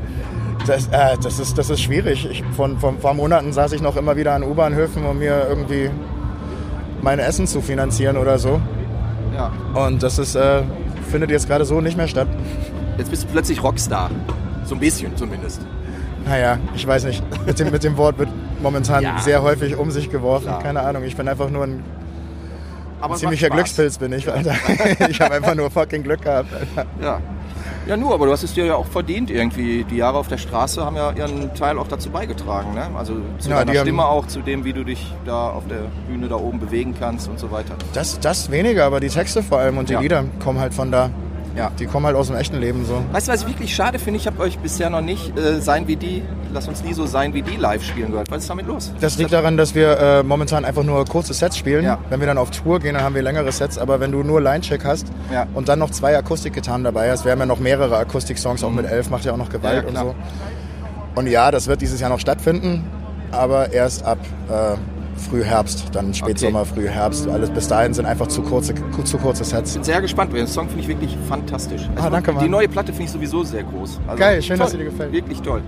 [0.67, 2.27] Das, äh, das, ist, das ist schwierig.
[2.29, 5.89] Ich, von, von vor Monaten saß ich noch immer wieder an U-Bahnhöfen, um mir irgendwie
[7.01, 8.61] mein Essen zu finanzieren oder so.
[9.33, 9.51] Ja.
[9.73, 10.63] Und das ist, äh,
[11.09, 12.27] findet jetzt gerade so nicht mehr statt.
[12.97, 14.09] Jetzt bist du plötzlich Rockstar.
[14.65, 15.61] So ein bisschen zumindest.
[16.25, 17.23] Naja, ich weiß nicht.
[17.45, 18.29] Mit dem, mit dem Wort wird
[18.61, 19.17] momentan ja.
[19.19, 20.47] sehr häufig um sich geworfen.
[20.47, 20.63] Klar.
[20.63, 21.03] Keine Ahnung.
[21.03, 21.83] Ich bin einfach nur ein
[23.03, 24.55] aber ziemlicher Glückspilz bin ich, Alter.
[25.09, 26.89] ich habe einfach nur fucking Glück gehabt, Alter.
[27.01, 27.19] Ja.
[27.85, 29.83] Ja, nur, aber du hast es dir ja auch verdient irgendwie.
[29.83, 32.87] Die Jahre auf der Straße haben ja ihren Teil auch dazu beigetragen, ne?
[32.97, 36.29] Also zu ja, deiner Stimme auch, zu dem, wie du dich da auf der Bühne
[36.29, 37.75] da oben bewegen kannst und so weiter.
[37.91, 39.99] Das, das weniger, aber die Texte vor allem und die ja.
[39.99, 41.09] Lieder kommen halt von da.
[41.55, 41.71] Ja.
[41.79, 43.03] Die kommen halt aus dem echten Leben so.
[43.11, 44.19] Weißt du, was ich wirklich schade finde?
[44.19, 47.33] Ich habe euch bisher noch nicht äh, sein wie die, lass uns nie so sein
[47.33, 48.31] wie die live spielen gehört.
[48.31, 48.91] Was ist damit los?
[48.99, 51.85] Das liegt daran, dass wir äh, momentan einfach nur kurze Sets spielen.
[51.85, 51.99] Ja.
[52.09, 53.77] Wenn wir dann auf Tour gehen, dann haben wir längere Sets.
[53.77, 55.47] Aber wenn du nur Line-Check hast ja.
[55.53, 58.85] und dann noch zwei Akustikgitarren dabei hast, wir haben ja noch mehrere Akustik-Songs, auch mit
[58.85, 60.15] elf macht ja auch noch Gewalt und so.
[61.15, 62.83] Und ja, das wird dieses Jahr noch stattfinden,
[63.31, 64.17] aber erst ab
[64.49, 64.75] äh,
[65.23, 66.69] Frühherbst, dann Spätsommer, okay.
[66.75, 67.27] Frühherbst.
[67.27, 69.71] Alles bis dahin sind einfach zu kurze, zu kurze Sets.
[69.71, 71.89] Ich bin sehr gespannt, den Song finde ich wirklich fantastisch.
[71.95, 72.43] Ah, danke, Mann.
[72.43, 73.99] Die neue Platte finde ich sowieso sehr groß.
[74.07, 75.11] Also Geil, schön, toll, dass sie dir gefällt.
[75.11, 75.61] Wirklich toll.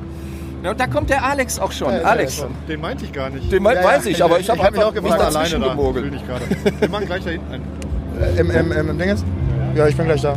[0.64, 1.94] Ja, und da kommt der Alex auch schon.
[1.94, 2.44] Ja, Alex.
[2.68, 3.52] Den meinte ich gar nicht.
[3.52, 5.68] Den meint, ja, weiß ich, aber ich habe hab auch gefragt, alleine da.
[5.70, 6.12] Gemogelt.
[6.80, 7.64] Wir machen gleich da hinten einen.
[8.20, 9.24] Äh, Im, im, im, im Dingens?
[9.76, 10.34] Ja, ich bin gleich da.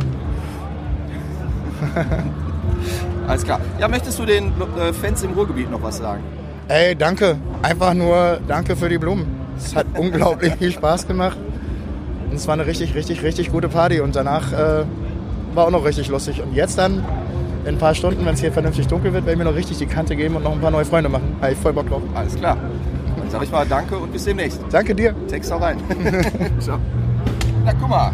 [3.27, 3.59] Alles klar.
[3.79, 6.21] Ja, möchtest du den äh, Fans im Ruhrgebiet noch was sagen?
[6.69, 7.35] Ey, danke.
[7.63, 9.25] Einfach nur danke für die Blumen.
[9.57, 11.37] Es hat unglaublich viel Spaß gemacht.
[12.29, 14.01] Und es war eine richtig, richtig, richtig gute Party.
[14.01, 14.85] Und danach äh,
[15.55, 16.43] war auch noch richtig lustig.
[16.43, 17.03] Und jetzt dann
[17.63, 19.79] in ein paar Stunden, wenn es hier vernünftig dunkel wird, werde ich mir noch richtig
[19.79, 21.35] die Kante geben und noch ein paar neue Freunde machen.
[21.41, 22.03] Habe ich voll Bock drauf.
[22.13, 22.55] Alles klar.
[23.17, 24.61] Dann sage ich mal Danke und bis demnächst.
[24.71, 25.15] Danke dir.
[25.27, 25.77] Text auch rein.
[26.59, 26.77] Ciao.
[27.65, 28.11] Na, guck mal.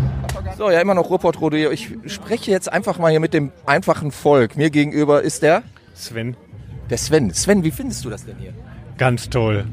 [0.58, 1.72] So, ja, immer noch Ruppert Rodeo.
[1.72, 4.56] Ich spreche jetzt einfach mal hier mit dem einfachen Volk.
[4.56, 5.64] Mir gegenüber ist der
[5.94, 6.38] Sven.
[6.90, 7.34] Der Sven.
[7.34, 8.54] Sven, wie findest du das denn hier?
[8.98, 9.66] Ganz toll.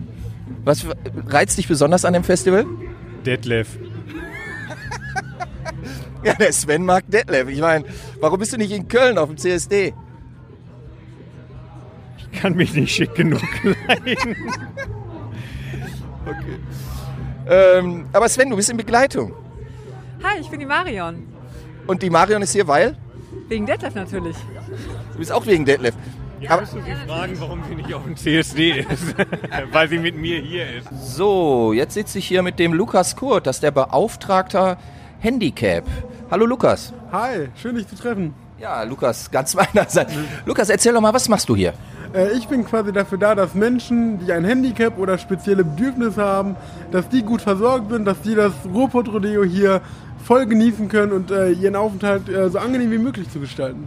[0.64, 0.86] Was
[1.26, 2.66] reizt dich besonders an dem Festival?
[3.24, 3.78] Detlef.
[6.24, 7.48] ja, der Sven mag Detlef.
[7.48, 7.84] Ich meine,
[8.20, 9.94] warum bist du nicht in Köln auf dem CSD?
[12.18, 14.36] Ich kann mich nicht schick genug kleiden.
[16.26, 16.58] okay.
[17.46, 19.32] Ähm, aber Sven, du bist in Begleitung.
[20.22, 21.26] Hi, ich bin die Marion.
[21.86, 22.96] Und die Marion ist hier, weil?
[23.48, 24.36] Wegen Detlef natürlich.
[25.12, 25.94] Du bist auch wegen Detlef.
[26.42, 29.14] Ja, müsst du sie fragen, warum sie nicht auf dem CSD ist.
[29.72, 30.88] Weil sie mit mir hier ist.
[31.16, 34.76] So, jetzt sitze ich hier mit dem Lukas Kurt, das ist der Beauftragter
[35.20, 35.84] Handicap.
[36.32, 36.92] Hallo Lukas.
[37.12, 38.34] Hi, schön dich zu treffen.
[38.58, 40.14] Ja, Lukas, ganz meinerseits.
[40.44, 41.74] Lukas, erzähl doch mal, was machst du hier?
[42.12, 46.56] Äh, ich bin quasi dafür da, dass Menschen, die ein Handicap oder spezielle Bedürfnisse haben,
[46.90, 49.80] dass die gut versorgt sind, dass die das Ruhrpott-Rodeo hier
[50.24, 53.86] voll genießen können und äh, ihren Aufenthalt äh, so angenehm wie möglich zu gestalten.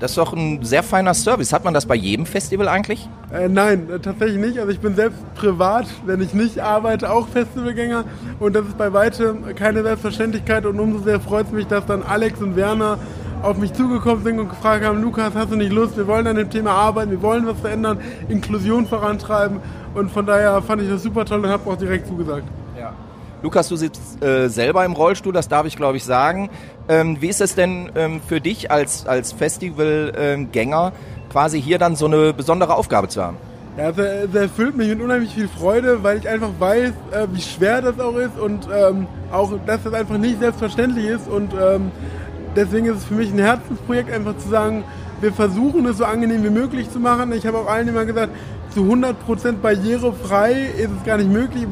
[0.00, 1.52] Das ist doch ein sehr feiner Service.
[1.52, 3.08] Hat man das bei jedem Festival eigentlich?
[3.32, 4.58] Äh, nein, äh, tatsächlich nicht.
[4.58, 8.04] Also ich bin selbst privat, wenn ich nicht arbeite, auch Festivalgänger.
[8.40, 10.66] Und das ist bei weitem keine Selbstverständlichkeit.
[10.66, 12.98] Und umso sehr freut es mich, dass dann Alex und Werner
[13.42, 15.96] auf mich zugekommen sind und gefragt haben, Lukas, hast du nicht Lust?
[15.96, 19.60] Wir wollen an dem Thema arbeiten, wir wollen was verändern, Inklusion vorantreiben.
[19.94, 22.44] Und von daher fand ich das super toll und habe auch direkt zugesagt.
[22.78, 22.94] Ja.
[23.42, 26.48] Lukas, du sitzt äh, selber im Rollstuhl, das darf ich glaube ich sagen.
[26.88, 30.92] Ähm, wie ist es denn ähm, für dich als, als Festivalgänger,
[31.30, 33.38] quasi hier dann so eine besondere Aufgabe zu haben?
[33.76, 37.40] Ja, es, es erfüllt mich mit unheimlich viel Freude, weil ich einfach weiß, äh, wie
[37.40, 41.26] schwer das auch ist und ähm, auch, dass das einfach nicht selbstverständlich ist.
[41.26, 41.90] Und ähm,
[42.54, 44.84] deswegen ist es für mich ein Herzensprojekt, einfach zu sagen,
[45.20, 47.32] wir versuchen es so angenehm wie möglich zu machen.
[47.32, 48.30] Ich habe auch allen immer gesagt,
[48.70, 49.14] zu 100%
[49.62, 51.66] barrierefrei ist es gar nicht möglich,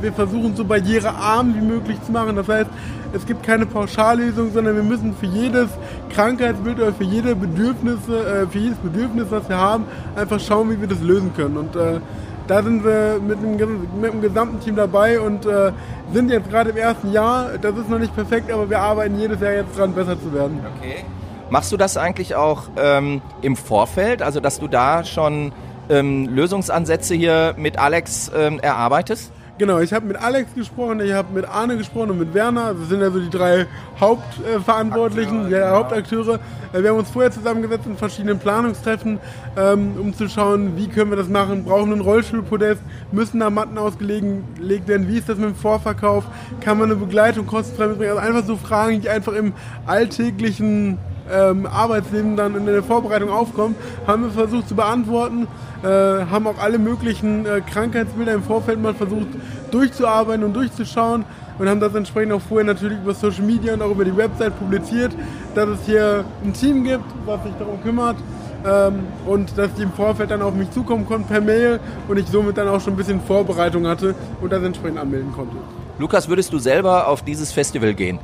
[0.00, 2.34] wir versuchen so barrierearm wie möglich zu machen.
[2.34, 2.68] Das heißt,
[3.12, 5.68] es gibt keine Pauschallösung, sondern wir müssen für jedes
[6.10, 9.84] Krankheitsbild oder für, jede Bedürfnisse, äh, für jedes Bedürfnis, was wir haben,
[10.16, 11.56] einfach schauen, wie wir das lösen können.
[11.56, 12.00] Und äh,
[12.48, 15.72] da sind wir mit dem, mit dem gesamten Team dabei und äh,
[16.12, 17.50] sind jetzt gerade im ersten Jahr.
[17.60, 20.60] Das ist noch nicht perfekt, aber wir arbeiten jedes Jahr jetzt dran, besser zu werden.
[20.76, 21.04] Okay.
[21.50, 25.52] Machst du das eigentlich auch ähm, im Vorfeld, also dass du da schon
[25.88, 29.32] ähm, Lösungsansätze hier mit Alex ähm, erarbeitest?
[29.58, 32.74] Genau, ich habe mit Alex gesprochen, ich habe mit Arne gesprochen und mit Werner.
[32.74, 33.66] Das sind ja so die drei
[33.98, 36.38] Hauptverantwortlichen, Akteure, ja, Hauptakteure.
[36.72, 39.18] Äh, wir haben uns vorher zusammengesetzt in verschiedenen Planungstreffen,
[39.56, 41.64] ähm, um zu schauen, wie können wir das machen.
[41.64, 42.80] Brauchen wir ein Rollstuhlpodest?
[43.10, 45.08] Müssen da Matten ausgelegt werden?
[45.08, 46.24] Wie ist das mit dem Vorverkauf?
[46.60, 48.16] Kann man eine Begleitung kostenfrei mitbringen?
[48.16, 49.54] Also einfach so Fragen, die einfach im
[49.86, 50.98] alltäglichen
[51.32, 53.74] ähm, Arbeitsleben dann in der Vorbereitung aufkommen,
[54.06, 55.46] haben wir versucht zu beantworten,
[55.82, 59.28] äh, haben auch alle möglichen äh, Krankheitsbilder im Vorfeld mal versucht
[59.70, 61.24] durchzuarbeiten und durchzuschauen
[61.58, 64.58] und haben das entsprechend auch vorher natürlich über Social Media und auch über die Website
[64.58, 65.12] publiziert,
[65.54, 68.16] dass es hier ein Team gibt, was sich darum kümmert
[68.64, 72.26] ähm, und dass die im Vorfeld dann auf mich zukommen konnten per Mail und ich
[72.26, 75.56] somit dann auch schon ein bisschen Vorbereitung hatte und das entsprechend anmelden konnte.
[75.98, 78.18] Lukas, würdest du selber auf dieses Festival gehen?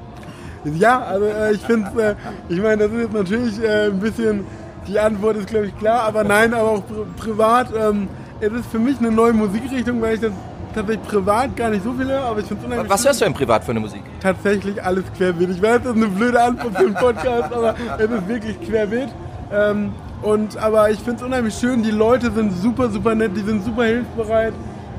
[0.65, 2.15] Ja, also äh, ich finde, äh,
[2.49, 4.47] ich meine, das ist jetzt natürlich äh, ein bisschen,
[4.89, 7.69] die Antwort ist glaube ich klar, aber nein, aber auch pri privat.
[7.77, 8.09] Ähm,
[8.41, 10.33] es ist für mich eine neue Musikrichtung, weil ich das
[10.75, 12.91] tatsächlich privat gar nicht so viel höre, aber ich finde es unheimlich.
[12.91, 14.03] Was hörst du denn privat für eine Musik?
[14.21, 15.51] Tatsächlich alles querbeet.
[15.51, 19.09] Ich weiß, das ist eine blöde Antwort für den Podcast, aber es ist wirklich querbeet.
[19.53, 23.43] Ähm, und, aber ich finde es unheimlich schön, die Leute sind super, super nett, die
[23.43, 24.55] sind super hilfsbereit.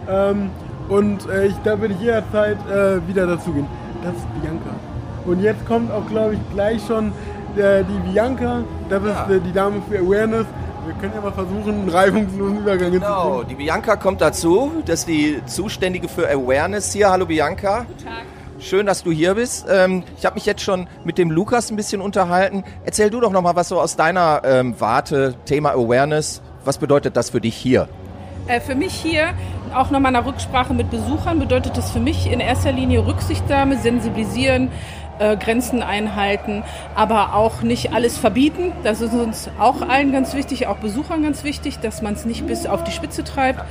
[0.07, 0.49] Ähm,
[0.87, 3.67] und äh, ich, da würde ich jederzeit äh, wieder dazugehen.
[4.03, 4.69] Das ist Bianca.
[5.25, 7.11] Und jetzt kommt auch, glaube ich, gleich schon
[7.57, 8.63] äh, die Bianca.
[8.89, 10.45] Das ist äh, die Dame für Awareness.
[10.85, 13.47] Wir können ja mal versuchen, einen reibungslosen Übergang genau, hinzukriegen.
[13.49, 14.71] die Bianca kommt dazu.
[14.85, 17.09] Das ist die Zuständige für Awareness hier.
[17.09, 17.85] Hallo Bianca.
[17.87, 18.23] Guten Tag.
[18.59, 19.65] Schön, dass du hier bist.
[19.69, 22.63] Ähm, ich habe mich jetzt schon mit dem Lukas ein bisschen unterhalten.
[22.85, 26.41] Erzähl du doch noch mal was so aus deiner ähm, Warte, Thema Awareness.
[26.63, 27.89] Was bedeutet das für dich hier?
[28.47, 29.33] Äh, für mich hier,
[29.73, 34.69] auch nochmal nach Rücksprache mit Besuchern, bedeutet das für mich in erster Linie Rücksichtnahme, sensibilisieren,
[35.19, 36.63] äh, Grenzen einhalten,
[36.95, 38.71] aber auch nicht alles verbieten.
[38.83, 42.45] Das ist uns auch allen ganz wichtig, auch Besuchern ganz wichtig, dass man es nicht
[42.47, 43.61] bis auf die Spitze treibt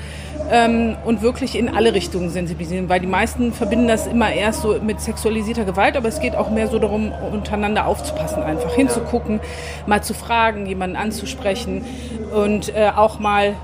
[0.50, 4.78] ähm, und wirklich in alle Richtungen sensibilisieren, weil die meisten verbinden das immer erst so
[4.80, 9.40] mit sexualisierter Gewalt, aber es geht auch mehr so darum, untereinander aufzupassen, einfach hinzugucken,
[9.86, 11.84] mal zu fragen, jemanden anzusprechen
[12.34, 13.54] und äh, auch mal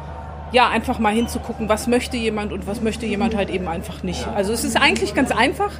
[0.53, 4.27] ja, einfach mal hinzugucken, was möchte jemand und was möchte jemand halt eben einfach nicht.
[4.35, 5.71] Also es ist eigentlich ganz einfach,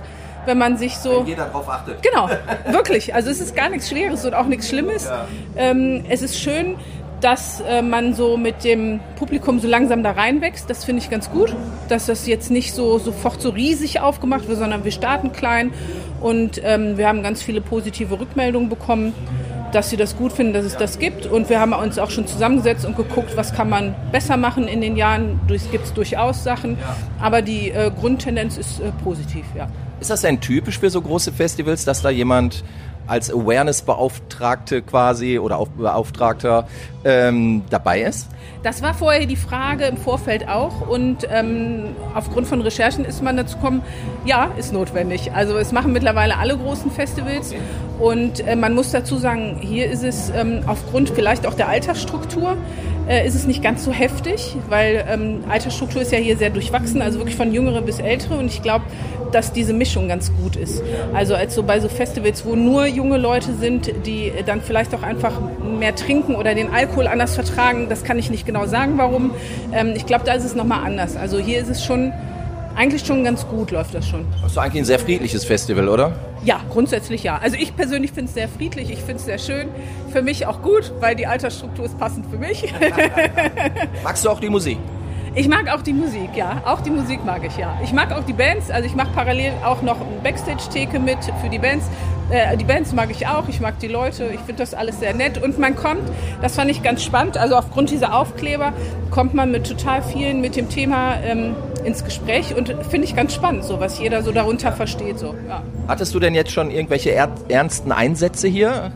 [0.47, 1.21] wenn man sich so...
[1.21, 2.03] Wenn jeder drauf achtet.
[2.03, 2.29] Genau,
[2.71, 3.15] wirklich.
[3.15, 5.05] Also es ist gar nichts Schweres und auch nichts Schlimmes.
[5.05, 5.27] Ja.
[5.57, 6.77] Ähm, es ist schön,
[7.21, 10.69] dass äh, man so mit dem Publikum so langsam da reinwächst.
[10.71, 11.55] Das finde ich ganz gut,
[11.89, 15.73] dass das jetzt nicht so sofort so riesig aufgemacht wird, sondern wir starten klein
[16.21, 19.13] und ähm, wir haben ganz viele positive Rückmeldungen bekommen,
[19.73, 21.27] dass sie das gut finden, dass es das gibt.
[21.27, 24.81] Und wir haben uns auch schon zusammengesetzt und geguckt, was kann man besser machen in
[24.81, 25.41] den Jahren.
[25.53, 26.79] Es gibt durchaus Sachen,
[27.21, 29.69] aber die äh, Grundtendenz ist äh, positiv, ja.
[30.01, 32.65] Ist das denn typisch für so große Festivals, dass da jemand
[33.07, 36.67] als Awareness-Beauftragte quasi oder Beauftragter
[37.05, 38.29] ähm, dabei ist?
[38.63, 43.37] Das war vorher die Frage im Vorfeld auch und ähm, aufgrund von Recherchen ist man
[43.37, 43.83] dazu gekommen,
[44.25, 45.33] ja, ist notwendig.
[45.33, 47.55] Also es machen mittlerweile alle großen Festivals
[47.99, 52.57] und äh, man muss dazu sagen, hier ist es ähm, aufgrund vielleicht auch der Altersstruktur
[53.11, 57.03] äh, ist es nicht ganz so heftig, weil ähm, Altersstruktur ist ja hier sehr durchwachsen,
[57.03, 58.85] also wirklich von Jüngere bis Ältere und ich glaube,
[59.33, 60.83] dass diese Mischung ganz gut ist.
[61.13, 65.03] Also als so bei so Festivals, wo nur junge Leute sind, die dann vielleicht auch
[65.03, 65.41] einfach
[65.79, 69.33] mehr trinken oder den Alkohol anders vertragen, das kann ich nicht genau sagen, warum.
[69.73, 71.17] Ähm, ich glaube, da ist es nochmal anders.
[71.17, 72.13] Also hier ist es schon
[72.75, 74.27] eigentlich schon ganz gut läuft das schon.
[74.43, 76.13] Das ist eigentlich ein sehr friedliches Festival, oder?
[76.45, 77.39] Ja, grundsätzlich ja.
[77.39, 79.69] Also ich persönlich finde es sehr friedlich, ich finde es sehr schön.
[80.13, 82.73] Für mich auch gut, weil die Altersstruktur ist passend für mich.
[84.05, 84.79] Magst du auch die Musik?
[85.35, 86.61] Ich mag auch die Musik, ja.
[86.65, 87.79] Auch die Musik mag ich, ja.
[87.85, 88.69] Ich mag auch die Bands.
[88.69, 91.87] Also ich mache parallel auch noch eine Backstage-Theke mit für die Bands.
[92.31, 93.47] Äh, die Bands mag ich auch.
[93.49, 94.25] Ich mag die Leute.
[94.35, 95.41] Ich finde das alles sehr nett.
[95.41, 96.03] Und man kommt,
[96.43, 98.73] das fand ich ganz spannend, also aufgrund dieser Aufkleber
[99.11, 101.55] kommt man mit total vielen mit dem Thema ähm,
[101.85, 105.19] ins Gespräch und finde ich ganz spannend, so was jeder so darunter versteht.
[105.19, 105.35] So.
[105.49, 105.63] Ja.
[105.89, 108.93] Hattest du denn jetzt schon irgendwelche ernsten Einsätze hier?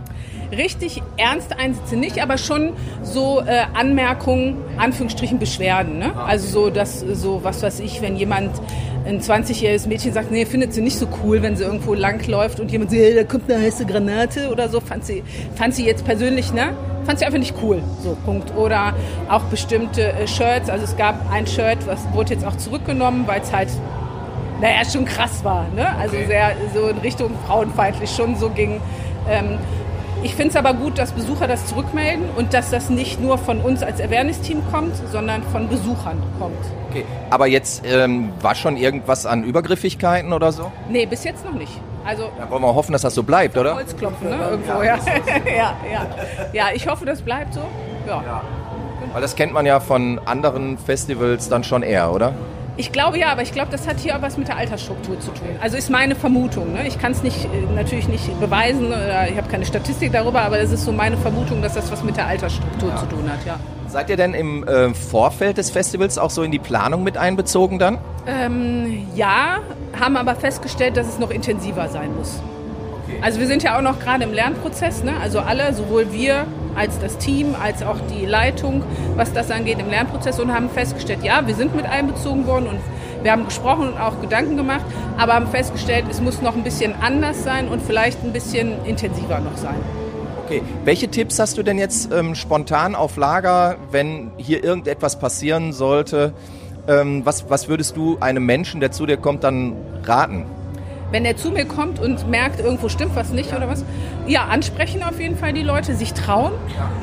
[0.56, 5.98] Richtig ernste Einsätze nicht, aber schon so äh, Anmerkungen, Anführungsstrichen Beschwerden.
[5.98, 6.14] Ne?
[6.16, 8.50] Also so, dass so, was weiß ich, wenn jemand
[9.06, 12.70] ein 20-jähriges Mädchen sagt, nee, findet sie nicht so cool, wenn sie irgendwo langläuft und
[12.70, 15.22] jemand sagt, hey, da kommt eine heiße Granate oder so, fand sie,
[15.56, 16.74] fand sie jetzt persönlich, ne?
[17.04, 18.56] Fand sie einfach nicht cool, so, Punkt.
[18.56, 18.94] Oder
[19.28, 23.42] auch bestimmte äh, Shirts, also es gab ein Shirt, was wurde jetzt auch zurückgenommen, weil
[23.42, 23.68] es halt
[24.60, 25.66] naja, schon krass war.
[25.74, 25.86] Ne?
[25.98, 26.26] Also okay.
[26.26, 28.80] sehr so in Richtung frauenfeindlich schon so ging.
[29.28, 29.58] Ähm,
[30.24, 33.60] ich finde es aber gut, dass Besucher das zurückmelden und dass das nicht nur von
[33.60, 36.58] uns als Awareness-Team kommt, sondern von Besuchern kommt.
[36.90, 40.72] Okay, aber jetzt ähm, war schon irgendwas an Übergriffigkeiten oder so?
[40.88, 41.72] Nee, bis jetzt noch nicht.
[42.06, 43.74] Also, da wollen wir hoffen, dass das so bleibt, oder?
[43.74, 44.36] Holzklopfen, ne?
[44.50, 44.98] Irgendwo, ja.
[45.46, 45.76] Ja.
[45.90, 46.06] ja,
[46.52, 46.64] ja.
[46.74, 47.60] ich hoffe, das bleibt so.
[48.06, 48.22] Ja.
[48.22, 48.42] ja.
[49.12, 52.34] Weil das kennt man ja von anderen Festivals dann schon eher, oder?
[52.76, 55.30] Ich glaube ja, aber ich glaube, das hat hier auch was mit der Altersstruktur zu
[55.30, 55.46] tun.
[55.60, 56.72] Also ist meine Vermutung.
[56.72, 56.88] Ne?
[56.88, 60.58] Ich kann es nicht, äh, natürlich nicht beweisen oder ich habe keine Statistik darüber, aber
[60.58, 62.96] es ist so meine Vermutung, dass das was mit der Altersstruktur ja.
[62.96, 63.46] zu tun hat.
[63.46, 63.60] Ja.
[63.86, 67.78] Seid ihr denn im äh, Vorfeld des Festivals auch so in die Planung mit einbezogen
[67.78, 67.98] dann?
[68.26, 69.58] Ähm, ja,
[70.00, 72.42] haben aber festgestellt, dass es noch intensiver sein muss.
[73.04, 73.18] Okay.
[73.22, 75.12] Also wir sind ja auch noch gerade im Lernprozess, ne?
[75.22, 78.82] also alle, sowohl wir als das Team, als auch die Leitung,
[79.16, 82.78] was das angeht im Lernprozess und haben festgestellt, ja, wir sind mit einbezogen worden und
[83.22, 84.84] wir haben gesprochen und auch Gedanken gemacht,
[85.16, 89.40] aber haben festgestellt, es muss noch ein bisschen anders sein und vielleicht ein bisschen intensiver
[89.40, 89.76] noch sein.
[90.44, 95.72] Okay, welche Tipps hast du denn jetzt ähm, spontan auf Lager, wenn hier irgendetwas passieren
[95.72, 96.34] sollte?
[96.86, 100.44] Ähm, was, was würdest du einem Menschen, der zu dir kommt, dann raten?
[101.14, 103.84] Wenn er zu mir kommt und merkt, irgendwo stimmt was nicht oder was,
[104.26, 106.50] ja, ansprechen auf jeden Fall die Leute, sich trauen.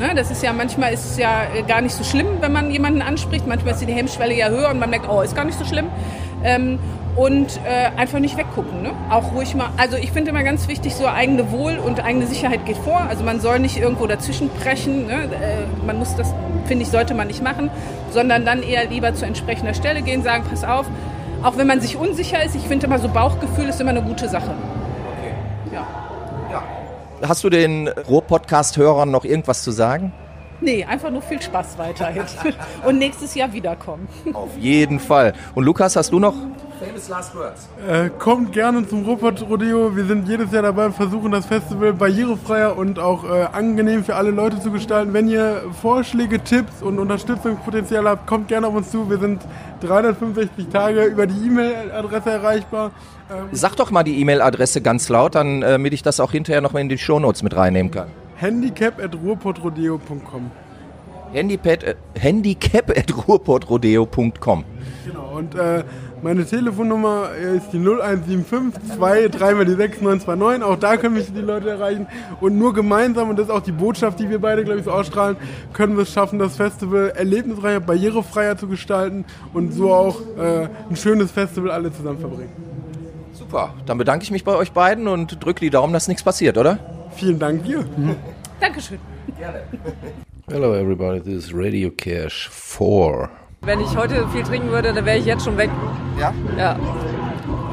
[0.01, 3.01] Ne, das ist ja manchmal ist es ja gar nicht so schlimm, wenn man jemanden
[3.01, 3.47] anspricht.
[3.47, 5.85] Manchmal ist die Hemmschwelle ja höher und man merkt, oh, ist gar nicht so schlimm.
[6.43, 6.77] Ähm,
[7.15, 8.83] und äh, einfach nicht weggucken.
[8.83, 8.91] Ne?
[9.09, 12.65] Auch ruhig mal, also ich finde immer ganz wichtig, so eigene Wohl und eigene Sicherheit
[12.65, 12.99] geht vor.
[13.09, 15.07] Also man soll nicht irgendwo dazwischen brechen.
[15.07, 15.23] Ne?
[15.23, 16.33] Äh, man muss das,
[16.65, 17.69] finde ich, sollte man nicht machen,
[18.11, 20.85] sondern dann eher lieber zu entsprechender Stelle gehen, sagen, pass auf,
[21.43, 24.29] auch wenn man sich unsicher ist, ich finde immer so Bauchgefühl ist immer eine gute
[24.29, 24.51] Sache.
[25.17, 25.33] Okay.
[25.73, 25.87] Ja.
[26.51, 26.63] ja.
[27.27, 30.13] Hast du den Ruhr-Podcast-Hörern noch irgendwas zu sagen?
[30.61, 32.23] Nee, einfach nur viel Spaß weiterhin.
[32.85, 34.07] Und nächstes Jahr wiederkommen.
[34.33, 35.33] Auf jeden Fall.
[35.55, 36.35] Und Lukas, hast du noch
[36.83, 37.69] Famous Last Words.
[37.87, 39.95] Äh, kommt gerne zum Ruppert Rodeo.
[39.95, 44.31] Wir sind jedes Jahr dabei, versuchen das Festival barrierefreier und auch äh, angenehm für alle
[44.31, 45.13] Leute zu gestalten.
[45.13, 49.07] Wenn ihr Vorschläge, Tipps und Unterstützungspotenzial habt, kommt gerne auf uns zu.
[49.11, 49.43] Wir sind
[49.81, 52.89] 365 Tage über die E-Mail-Adresse erreichbar.
[53.29, 56.61] Ähm Sag doch mal die E-Mail-Adresse ganz laut, dann, äh, damit ich das auch hinterher
[56.61, 58.07] noch mal in die Shownotes mit reinnehmen kann.
[58.37, 60.49] handicap.ruhrpottrodeo.com
[61.31, 64.63] Handicap, äh, handicap at ruhrpottrodeo.com
[65.05, 65.83] Genau, und äh,
[66.21, 70.63] meine Telefonnummer ist die 0175 2 3 mal die 6929.
[70.63, 72.07] Auch da können mich die Leute erreichen.
[72.39, 74.91] Und nur gemeinsam, und das ist auch die Botschaft, die wir beide, glaube ich, so
[74.91, 75.37] ausstrahlen,
[75.73, 80.95] können wir es schaffen, das Festival erlebnisreicher, barrierefreier zu gestalten und so auch äh, ein
[80.95, 82.51] schönes Festival alle zusammen verbringen.
[83.33, 86.57] Super, dann bedanke ich mich bei euch beiden und drücke die Daumen, dass nichts passiert,
[86.57, 86.79] oder?
[87.15, 87.85] Vielen Dank dir.
[88.59, 88.99] Dankeschön.
[89.37, 89.61] Gerne.
[90.47, 93.40] Hello everybody, this is Radio Cash 4.
[93.63, 95.69] Wenn ich heute viel trinken würde, dann wäre ich jetzt schon weg.
[96.19, 96.33] Ja?
[96.57, 96.79] Ja.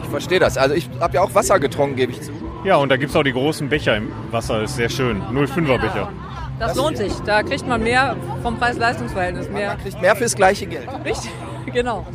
[0.02, 0.58] Ich verstehe das.
[0.58, 2.30] Also ich habe ja auch Wasser getrunken, gebe ich zu.
[2.62, 5.22] Ja, und da gibt es auch die großen Becher im Wasser, ist sehr schön.
[5.22, 6.12] 05er Becher.
[6.58, 7.14] Das, lohnt sich.
[7.20, 9.48] Da kriegt man mehr vom Preis-Leistungs-Verhältnis.
[9.48, 9.68] Mehr.
[9.68, 10.88] Man kriegt mehr fürs gleiche Geld.
[11.06, 11.30] Richtig,
[11.72, 12.06] genau.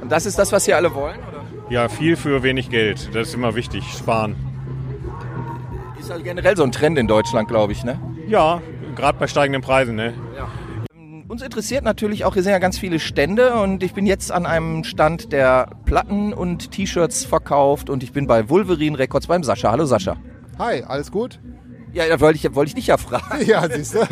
[0.00, 1.20] Und das ist das, was hier alle wollen?
[1.30, 1.44] Oder?
[1.68, 3.14] Ja, viel für wenig Geld.
[3.14, 3.84] Das ist immer wichtig.
[3.96, 4.34] Sparen.
[6.00, 7.96] Ist halt generell so ein Trend in Deutschland, glaube ich, ne?
[8.26, 8.60] Ja,
[8.96, 10.14] gerade bei steigenden Preisen, ne?
[11.34, 14.46] Uns interessiert natürlich auch, hier sind ja ganz viele Stände und ich bin jetzt an
[14.46, 19.72] einem Stand, der Platten und T-Shirts verkauft und ich bin bei Wolverine Records beim Sascha.
[19.72, 20.16] Hallo Sascha.
[20.60, 21.40] Hi, alles gut?
[21.92, 23.44] Ja, da wollte ich, wollte ich dich ja fragen.
[23.46, 24.06] Ja, siehst du.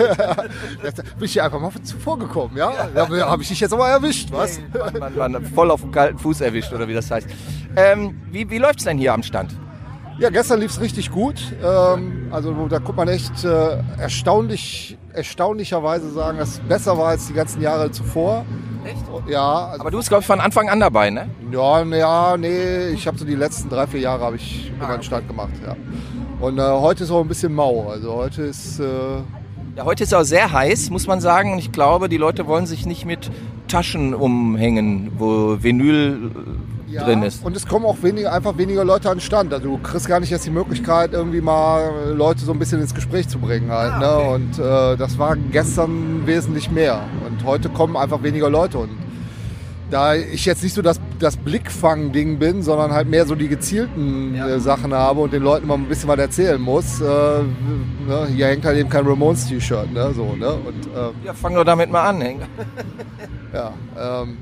[0.82, 2.88] Jetzt bin ich hier einfach mal zuvor gekommen, ja?
[2.92, 4.58] Da habe ich dich jetzt aber erwischt, was?
[4.98, 7.28] Man, man, man voll auf dem kalten Fuß erwischt, oder wie das heißt.
[7.76, 9.54] Ähm, wie wie läuft es denn hier am Stand?
[10.22, 11.42] Ja, gestern lief es richtig gut.
[11.64, 17.26] Ähm, also da kommt man echt äh, erstaunlich, erstaunlicherweise sagen, dass es besser war als
[17.26, 18.44] die ganzen Jahre zuvor.
[18.84, 19.02] Echt?
[19.28, 19.66] Ja.
[19.66, 21.28] Also, Aber du bist, glaube ich, von Anfang an dabei, ne?
[21.50, 25.02] Ja, ja, nee, ich habe so die letzten drei, vier Jahre habe ich immer einen
[25.02, 25.74] Stand gemacht, ja.
[26.38, 27.90] Und äh, heute ist auch ein bisschen mau.
[27.90, 28.78] Also heute ist...
[28.78, 28.84] Äh,
[29.74, 31.54] Ja, heute ist auch sehr heiß, muss man sagen.
[31.54, 33.28] Und ich glaube, die Leute wollen sich nicht mit
[33.66, 37.44] Taschen umhängen, wo Vinyl äh, Ja, drin ist.
[37.44, 39.52] Und es kommen auch weniger, einfach weniger Leute an den Stand.
[39.52, 42.94] Also du kriegst gar nicht erst die Möglichkeit, irgendwie mal Leute so ein bisschen ins
[42.94, 43.98] Gespräch zu bringen halt.
[43.98, 44.18] ne?
[44.18, 47.02] Und äh, das war gestern wesentlich mehr.
[47.26, 48.78] Und heute kommen einfach weniger Leute.
[48.78, 48.90] Und
[49.90, 54.34] da ich jetzt nicht so das, das Blickfang-Ding bin, sondern halt mehr so die gezielten
[54.34, 58.26] äh, Sachen habe und den Leuten mal ein bisschen was erzählen muss, äh, ne?
[58.34, 59.92] hier hängt halt eben kein Ramones-T-Shirt.
[59.92, 60.12] Ne?
[60.14, 60.52] So, ne?
[60.52, 62.42] Und, äh, Ja, fang doch damit mal an, Henk.
[63.52, 64.38] ja, ähm,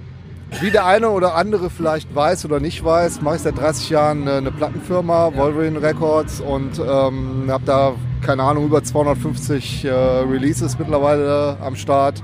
[0.61, 4.22] wie der eine oder andere vielleicht weiß oder nicht weiß, mache ich seit 30 Jahren
[4.22, 7.92] eine, eine Plattenfirma, Wolverine Records, und ähm, habe da,
[8.24, 12.22] keine Ahnung, über 250 äh, Releases mittlerweile am Start.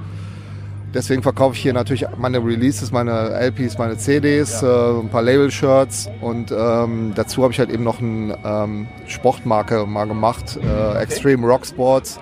[0.92, 6.08] Deswegen verkaufe ich hier natürlich meine Releases, meine LPs, meine CDs, äh, ein paar Label-Shirts
[6.20, 11.46] und ähm, dazu habe ich halt eben noch eine ähm, Sportmarke mal gemacht, äh, Extreme
[11.46, 12.18] Rock Sports.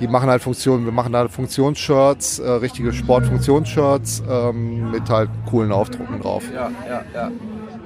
[0.00, 5.72] Die machen halt Funktionen, wir machen da Funktionsshirts, äh, richtige Sportfunktionsshirts ähm, mit halt coolen
[5.72, 6.44] Aufdrucken drauf.
[6.54, 7.30] Ja, ja, ja.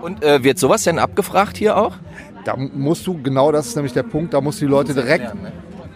[0.02, 1.94] Und äh, wird sowas denn abgefragt hier auch?
[2.44, 5.32] Da musst du, genau das ist nämlich der Punkt, da musst du die Leute direkt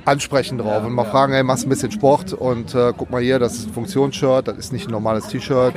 [0.04, 3.20] ansprechen drauf und mal fragen, hey, machst du ein bisschen Sport und äh, guck mal
[3.20, 5.74] hier, das ist ein Funktionsshirt, das ist nicht ein normales T-Shirt.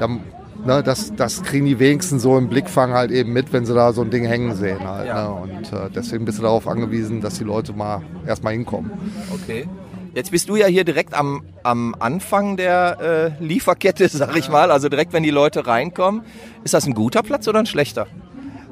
[0.00, 0.20] Dann,
[0.68, 3.92] ne, das, das kriegen die wenigsten so im Blickfang halt eben mit, wenn sie da
[3.92, 5.12] so ein Ding hängen sehen halt.
[5.12, 5.30] Ne?
[5.30, 8.92] Und äh, deswegen bist du darauf angewiesen, dass die Leute mal erstmal hinkommen.
[9.32, 9.66] Okay.
[10.14, 14.70] Jetzt bist du ja hier direkt am, am Anfang der äh, Lieferkette, sag ich mal,
[14.70, 16.22] also direkt, wenn die Leute reinkommen.
[16.64, 18.06] Ist das ein guter Platz oder ein schlechter?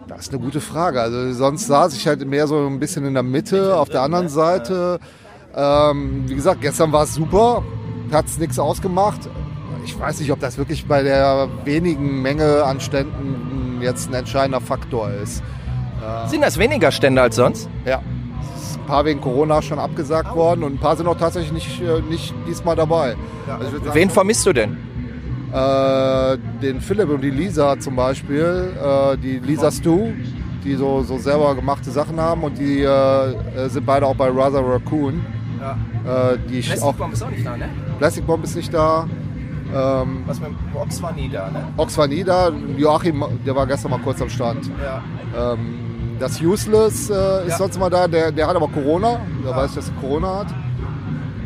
[0.07, 1.01] Das ist eine gute Frage.
[1.01, 4.29] Also sonst saß ich halt mehr so ein bisschen in der Mitte, auf der anderen
[4.29, 5.01] Seite.
[5.55, 7.65] Ähm, wie gesagt, gestern war es super,
[8.13, 9.29] hat es nichts ausgemacht.
[9.87, 14.61] Ich weiß nicht, ob das wirklich bei der wenigen Menge an Ständen jetzt ein entscheidender
[14.61, 15.43] Faktor ist.
[16.03, 17.69] Äh, Sind das weniger Stände als sonst?
[17.85, 17.99] Ja.
[17.99, 22.01] Ein paar wegen Corona schon abgesagt worden und ein paar sind auch tatsächlich nicht, äh,
[22.11, 23.17] nicht diesmal dabei.
[23.49, 24.77] Also ich würd sagen, Wen vermisst du denn?
[25.53, 30.09] äh, den Philipp und die Lisa zum Beispiel, äh, die Lisa Stu,
[30.65, 34.29] die so, so selber gemachte Sachen haben und die äh, äh, sind beide auch bei
[34.29, 35.25] Rather Raccoon.
[36.05, 37.69] Äh, die ich auch, Plastic Bomb ist auch nicht da, ne?
[37.99, 39.09] Plastic Bomb ist nicht da.
[39.75, 41.65] Ähm, Was mit Ox war nie da, ne?
[41.77, 42.51] Ox war nie da.
[42.77, 44.71] Joachim, der war gestern mal kurz am Stand.
[44.83, 45.53] Ja.
[45.53, 47.57] Ähm, das Useless äh, ist Ja.
[47.59, 49.21] sonst immer da, der, der hat aber Corona.
[49.45, 50.55] Der weiß, dass er Corona hat.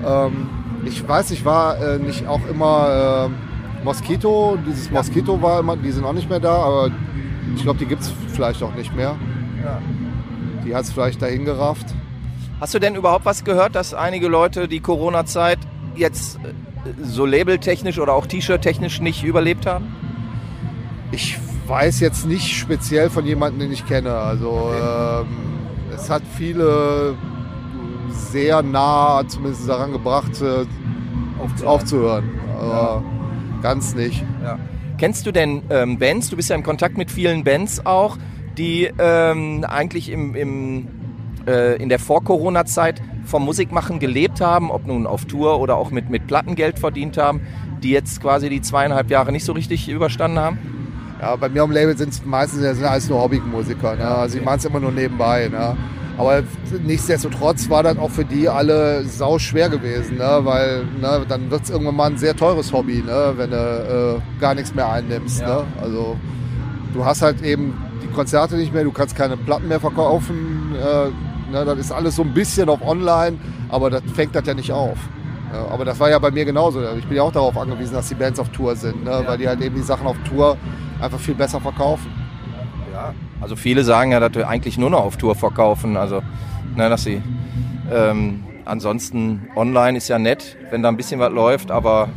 [0.07, 0.49] Ähm,
[0.85, 4.59] ich weiß, ich war äh, nicht auch immer äh, Moskito.
[4.67, 6.91] Dieses Moskito war immer, die sind auch nicht mehr da, aber
[7.55, 9.17] ich glaube, die gibt es vielleicht auch nicht mehr.
[10.65, 11.87] Die hat es vielleicht dahin gerafft.
[12.61, 15.59] Hast du denn überhaupt was gehört, dass einige Leute die Corona-Zeit
[15.97, 16.53] jetzt äh,
[17.03, 19.95] so labeltechnisch oder auch T-Shirt-technisch nicht überlebt haben?
[21.13, 24.13] Ich weiß jetzt nicht speziell von jemandem, den ich kenne.
[24.13, 25.27] Also ähm,
[25.95, 27.17] es hat viele
[28.11, 30.67] sehr nah zumindest daran gebracht, äh,
[31.65, 32.29] aufzuhören.
[32.59, 33.03] Aber
[33.63, 34.25] ganz nicht.
[34.43, 34.59] Ja.
[34.99, 36.29] Kennst du denn ähm, Bands?
[36.29, 38.19] Du bist ja in Kontakt mit vielen Bands auch,
[38.59, 40.89] die ähm, eigentlich im, im,
[41.47, 43.01] äh, in der Vor-Corona-Zeit
[43.31, 47.41] vom Musikmachen gelebt haben, ob nun auf Tour oder auch mit, mit Plattengeld verdient haben,
[47.83, 50.59] die jetzt quasi die zweieinhalb Jahre nicht so richtig überstanden haben?
[51.21, 53.97] Ja, bei mir am Label sind es meistens sind alles nur Hobbymusiker.
[53.97, 54.05] Ne?
[54.05, 55.49] Also die machen es immer nur nebenbei.
[55.49, 55.77] Ne?
[56.19, 56.43] Aber
[56.85, 60.41] nichtsdestotrotz war das auch für die alle sau schwer gewesen, ne?
[60.43, 63.35] weil ne, dann wird es irgendwann mal ein sehr teures Hobby, ne?
[63.37, 65.43] wenn du äh, gar nichts mehr einnimmst.
[65.43, 65.65] Ne?
[65.81, 66.17] Also
[66.93, 70.75] du hast halt eben die die Konzerte nicht mehr, du kannst keine Platten mehr verkaufen.
[70.75, 71.11] Äh,
[71.51, 73.39] ne, das ist alles so ein bisschen auf online,
[73.69, 74.99] aber das fängt das ja nicht auf.
[75.53, 76.81] Ja, aber das war ja bei mir genauso.
[76.97, 79.23] Ich bin ja auch darauf angewiesen, dass die Bands auf Tour sind, ne?
[79.27, 80.57] weil die halt eben die Sachen auf Tour
[81.01, 82.13] einfach viel besser verkaufen.
[82.93, 85.97] Ja, also viele sagen ja, dass wir eigentlich nur noch auf Tour verkaufen.
[85.97, 86.23] Also,
[86.77, 87.21] ne, dass sie
[87.93, 92.09] ähm, ansonsten online ist ja nett, wenn da ein bisschen was läuft, aber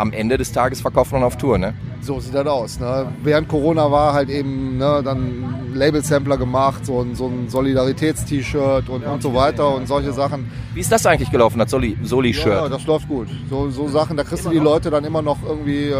[0.00, 1.74] am Ende des Tages verkauft man auf Tour, ne?
[2.00, 2.80] So sieht das aus.
[2.80, 3.06] Ne?
[3.22, 9.04] Während Corona war halt eben ne, dann Label-Sampler gemacht, so ein, so ein Solidaritäts-T-Shirt und,
[9.04, 10.50] und so weiter und solche Sachen.
[10.74, 12.46] Wie ist das eigentlich gelaufen, das Soli-Shirt?
[12.46, 13.28] Ja, das läuft gut.
[13.50, 15.90] So, so Sachen, da kriegst du die Leute dann immer noch irgendwie.
[15.90, 15.94] Äh,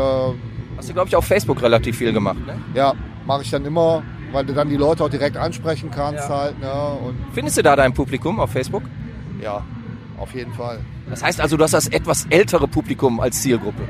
[0.79, 2.55] Hast du, glaube ich, auf Facebook relativ viel gemacht, ne?
[2.75, 2.95] Ja,
[3.27, 6.37] mache ich dann immer, weil du dann die Leute auch direkt ansprechen kannst Ja.
[6.39, 6.59] halt.
[6.59, 6.73] Ne?
[7.07, 8.83] Und Findest du da dein Publikum auf Facebook?
[9.43, 9.63] ja,
[10.21, 10.79] auf jeden Fall.
[11.09, 13.83] Das heißt also, du hast das etwas ältere Publikum als Zielgruppe.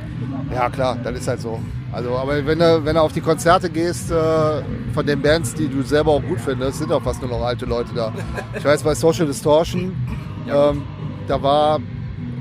[0.54, 1.60] Ja, klar, das ist halt so.
[1.92, 4.62] Also, aber wenn du, wenn du auf die Konzerte gehst, äh,
[4.94, 7.66] von den Bands, die du selber auch gut findest, sind auch fast nur noch alte
[7.66, 8.12] Leute da.
[8.56, 9.92] Ich weiß, bei Social Distortion,
[10.48, 10.82] ähm,
[11.26, 11.80] da war,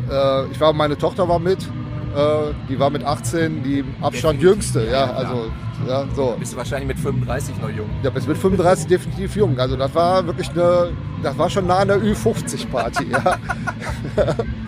[0.10, 1.68] äh, ich war, meine Tochter war mit,
[2.16, 5.52] äh, die war mit 18, die Abstand jüngste, ja, also,
[5.88, 6.36] ja, so.
[6.40, 7.90] Bist du wahrscheinlich mit 35 noch jung.
[8.04, 9.58] Ja, bis mit 35 definitiv jung.
[9.60, 10.90] Also das war wirklich eine,
[11.24, 13.18] das war schon nah an der Ü50-Party, ja.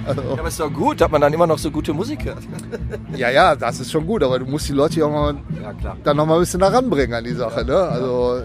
[0.05, 2.39] also, Ja, aber ist doch gut, dass man dann immer noch so gute Musik hört.
[3.15, 5.73] ja, ja, das ist schon gut, aber du musst die Leute ja auch mal, Ja,
[5.73, 5.97] klar.
[6.03, 7.75] dann noch mal ein bisschen da ranbringen an die Sache, ne?
[7.77, 8.41] Also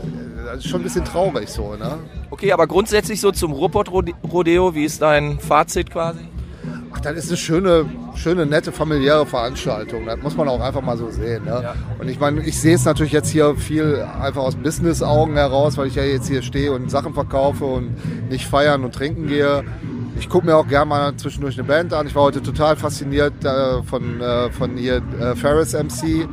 [0.47, 1.99] das ist schon ein bisschen traurig so, ne?
[2.31, 6.21] Okay, aber grundsätzlich so zum Ruhrpott-Rodeo, wie ist dein Fazit quasi?
[6.93, 7.87] Ach, das ist eine schöne,
[8.17, 10.07] schöne, nette, familiäre Veranstaltung.
[10.07, 11.45] Das muss man auch einfach mal so sehen.
[11.45, 11.75] Ne?
[11.99, 15.87] Und ich meine, ich sehe es natürlich jetzt hier viel einfach aus Business-Augen heraus, weil
[15.89, 19.65] ich ja jetzt hier stehe und Sachen verkaufe und nicht feiern und trinken gehe.
[20.19, 22.07] Ich gucke mir auch gerne mal zwischendurch eine Band an.
[22.07, 26.27] Ich war heute total fasziniert äh, von, äh, von hier äh, Ferris MC,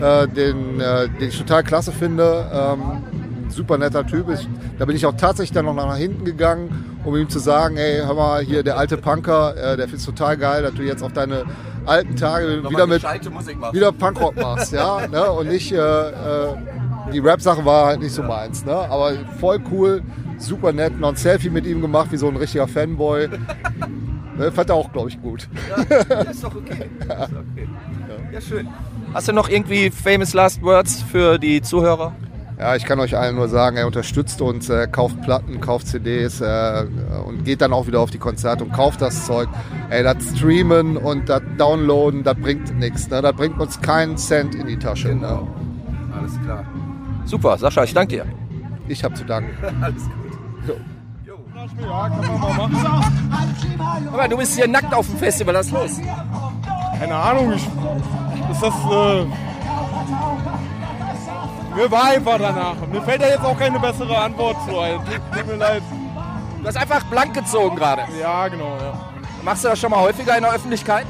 [0.00, 2.48] äh, den, äh, den ich total klasse finde.
[2.52, 3.02] Ähm,
[3.48, 4.28] super netter Typ.
[4.30, 7.76] Ich, da bin ich auch tatsächlich dann noch nach hinten gegangen, um ihm zu sagen,
[7.76, 11.02] ey, hör mal, hier der alte Punker, äh, der find's total geil, dass du jetzt
[11.02, 11.44] auf deine
[11.86, 13.74] alten Tage Nochmal wieder mit Musik machst.
[13.74, 15.30] wieder Punkrock machst, ja, ne?
[15.30, 16.54] und nicht äh, äh,
[17.12, 18.72] die Rap-Sache war halt nicht so meins, ne?
[18.74, 20.02] aber voll cool,
[20.38, 23.28] super nett, noch ein Selfie mit ihm gemacht, wie so ein richtiger Fanboy.
[24.36, 25.48] Ne, fand er auch, glaube ich, gut.
[25.70, 26.90] Ja, ist doch okay.
[26.98, 27.68] Ist okay.
[28.32, 28.68] Ja, schön.
[29.12, 32.12] Hast du noch irgendwie famous last words für die Zuhörer?
[32.58, 36.40] Ja, ich kann euch allen nur sagen, er unterstützt uns, äh, kauft Platten, kauft CDs
[36.40, 36.84] äh,
[37.26, 39.48] und geht dann auch wieder auf die Konzerte und kauft das Zeug.
[39.90, 43.08] Ey, das Streamen und das Downloaden, das bringt nichts.
[43.10, 43.22] Ne?
[43.22, 45.14] Das bringt uns keinen Cent in die Tasche.
[45.14, 45.46] Ne?
[46.16, 46.64] Alles klar.
[47.24, 48.26] Super, Sascha, ich danke dir.
[48.86, 49.50] Ich habe zu danken.
[49.82, 50.78] Alles gut.
[54.12, 56.00] Aber du bist hier nackt auf dem Festival, was ist los?
[56.98, 58.74] Keine Ahnung, ich, ist das.
[58.74, 59.26] Äh,
[61.74, 62.74] mir war einfach danach.
[62.90, 65.00] Mir fällt da jetzt auch keine bessere Antwort zu ein.
[65.32, 65.82] Tut, mir leid.
[66.60, 68.02] Du hast einfach blank gezogen gerade.
[68.20, 68.98] Ja, genau, ja.
[69.42, 71.06] Machst du das schon mal häufiger in der Öffentlichkeit?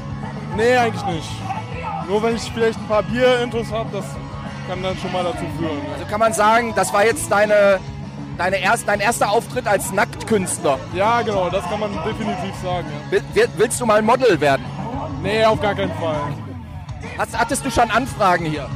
[0.57, 1.29] Nee, eigentlich nicht.
[2.09, 4.05] Nur wenn ich vielleicht ein paar Bier-Intos habe, das
[4.67, 5.77] kann dann schon mal dazu führen.
[5.93, 7.79] Also kann man sagen, das war jetzt deine,
[8.37, 10.77] deine erst, dein erster Auftritt als Nacktkünstler.
[10.93, 12.87] Ja, genau, das kann man definitiv sagen.
[13.11, 13.11] Ja.
[13.11, 14.65] Will- willst du mal Model werden?
[15.21, 16.17] Nee, auf gar keinen Fall.
[17.17, 18.67] Hast, hattest du schon Anfragen hier?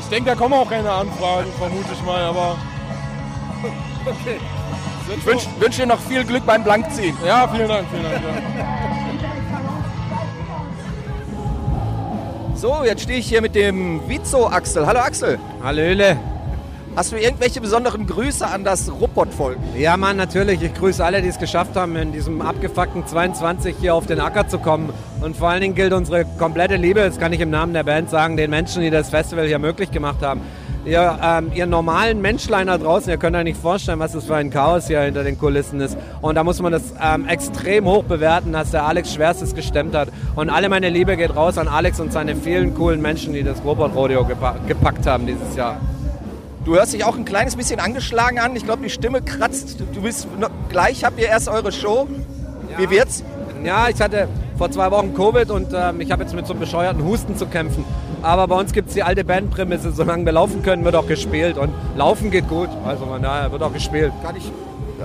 [0.00, 2.56] Ich denke, da kommen auch keine Anfragen, vermute ich mal, aber.
[4.04, 4.40] Okay.
[5.16, 7.16] Ich wünsche wünsch dir noch viel Glück beim Blankziehen.
[7.24, 8.22] Ja, vielen Dank, vielen Dank.
[8.24, 8.30] Ja.
[12.54, 14.86] So, jetzt stehe ich hier mit dem Vizo Axel.
[14.86, 15.38] Hallo Axel.
[15.62, 16.18] Hallöle.
[16.96, 19.58] Hast du irgendwelche besonderen Grüße an das Ruppert-Volk?
[19.76, 20.60] Ja, Mann, natürlich.
[20.60, 24.48] Ich grüße alle, die es geschafft haben, in diesem abgefuckten 22 hier auf den Acker
[24.48, 24.92] zu kommen.
[25.20, 28.10] Und vor allen Dingen gilt unsere komplette Liebe, das kann ich im Namen der Band
[28.10, 30.40] sagen, den Menschen, die das Festival hier möglich gemacht haben.
[30.84, 34.34] Ihr, ähm, ihr normalen Menschlein da draußen, ihr könnt euch nicht vorstellen, was das für
[34.34, 35.96] ein Chaos hier hinter den Kulissen ist.
[36.22, 40.08] Und da muss man das ähm, extrem hoch bewerten, dass der Alex Schwerstes gestemmt hat.
[40.34, 43.62] Und alle meine Liebe geht raus an Alex und seine vielen coolen Menschen, die das
[43.64, 45.78] Robot Rodeo gepa gepackt haben dieses Jahr.
[46.64, 48.54] Du hörst dich auch ein kleines bisschen angeschlagen an.
[48.54, 49.80] Ich glaube, die Stimme kratzt.
[49.94, 50.28] Du bist
[50.68, 52.06] gleich habt ihr erst eure Show.
[52.76, 53.24] Wie wird's?
[53.64, 56.60] Ja, ich hatte vor zwei Wochen Covid und ähm, ich habe jetzt mit so einem
[56.60, 57.84] bescheuerten Husten zu kämpfen.
[58.22, 61.56] Aber bei uns gibt es die alte Bandprämisse, solange wir laufen können, wird auch gespielt.
[61.56, 64.12] Und laufen geht gut, also von daher wird auch gespielt.
[64.22, 64.52] Kann ich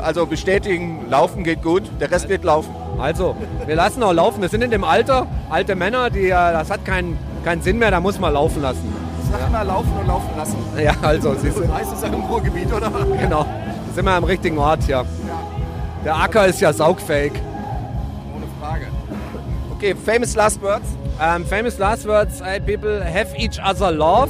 [0.01, 2.75] also bestätigen, laufen geht gut, der Rest wird laufen.
[2.99, 3.35] Also,
[3.65, 4.41] wir lassen auch laufen.
[4.41, 7.91] Wir sind in dem Alter, alte Männer, die, äh, das hat keinen keinen Sinn mehr,
[7.91, 9.04] da muss man laufen lassen.
[9.39, 10.57] Sag mal laufen und laufen lassen.
[10.81, 11.73] Ja, also, siehst du.
[11.73, 12.91] Heißt es ja im Ruhrgebiet, oder?
[13.19, 15.05] Genau, da sind wir am richtigen Ort hier.
[16.03, 17.33] Der Acker ist ja saugfähig.
[18.35, 18.87] Ohne Frage.
[19.75, 20.85] Okay, famous last words?
[21.19, 24.29] Um, famous last words, hey people, have each other love.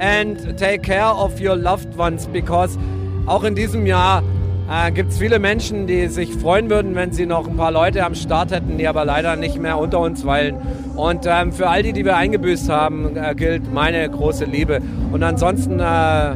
[0.00, 2.78] and take care of your loved ones because
[3.26, 4.22] auch in diesem Jahr
[4.70, 8.04] äh, gibt es viele Menschen, die sich freuen würden, wenn sie noch ein paar Leute
[8.04, 10.56] am Start hätten, die aber leider nicht mehr unter uns weilen.
[10.96, 14.80] Und ähm, für all die, die wir eingebüßt haben, äh, gilt meine große Liebe.
[15.12, 16.32] Und ansonsten, äh,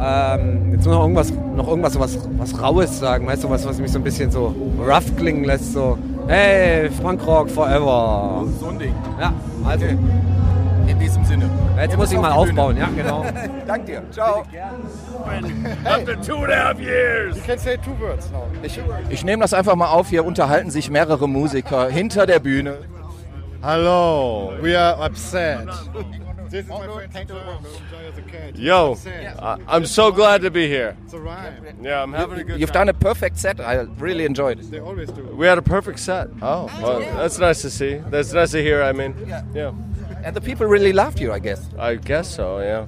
[0.00, 3.90] ähm, jetzt noch irgendwas, noch irgendwas was, was Raues sagen, weißt du, was, was mich
[3.90, 5.98] so ein bisschen so rough klingen lässt, so,
[6.28, 8.44] hey, Punkrock forever.
[8.60, 8.94] So ein Ding.
[9.18, 9.32] Ja,
[9.64, 9.86] also.
[9.86, 9.96] Okay.
[10.96, 11.50] In diesem Sinne.
[11.76, 13.22] Jetzt muss ich mal aufbauen, ja, genau.
[13.66, 14.02] Dank dir.
[14.10, 14.44] Ciao.
[15.84, 17.36] After two and a half years.
[17.36, 18.48] You can say two words now.
[18.62, 18.80] Ich,
[19.10, 20.08] ich nehme das einfach mal auf.
[20.08, 22.78] Hier unterhalten sich mehrere Musiker hinter der Bühne.
[23.62, 25.68] Hello, we are upset.
[26.48, 28.56] This is my friend a cat.
[28.56, 28.96] Yo,
[29.68, 30.96] I'm so glad to be here.
[31.04, 31.52] It's alright.
[31.82, 33.60] Yeah, I'm having a good You've done a perfect set.
[33.60, 34.70] I really enjoyed it.
[34.70, 35.22] They always do.
[35.36, 36.28] We had a perfect set.
[36.40, 38.00] Oh, Well, that's nice to see.
[38.10, 38.82] That's nice to hear.
[38.82, 39.14] I mean,
[39.54, 39.72] yeah.
[40.26, 41.68] And the people really loved you, I guess.
[41.78, 42.58] I guess so.
[42.58, 42.86] Yeah.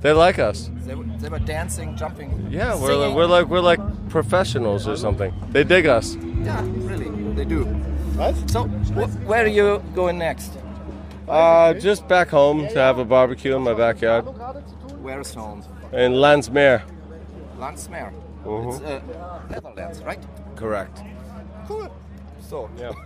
[0.00, 0.70] They like us.
[0.86, 2.46] They, were- they were dancing, jumping.
[2.50, 5.32] Yeah, we're like, we're like we're like professionals or something.
[5.50, 6.14] They dig us.
[6.44, 7.64] Yeah, really, they do.
[8.16, 8.36] What?
[8.48, 8.64] So,
[8.94, 10.52] wh- where are you going next?
[11.28, 14.24] Uh, just back home to have a barbecue in my backyard
[15.02, 15.62] Where is home?
[15.92, 16.82] in Landsmeer.
[17.58, 18.12] Landsmeer.
[18.44, 18.68] Mhm.
[18.72, 20.22] It's uh, Netherlands, right?
[20.54, 21.02] Correct.
[21.66, 21.88] Cool.
[22.48, 22.70] So.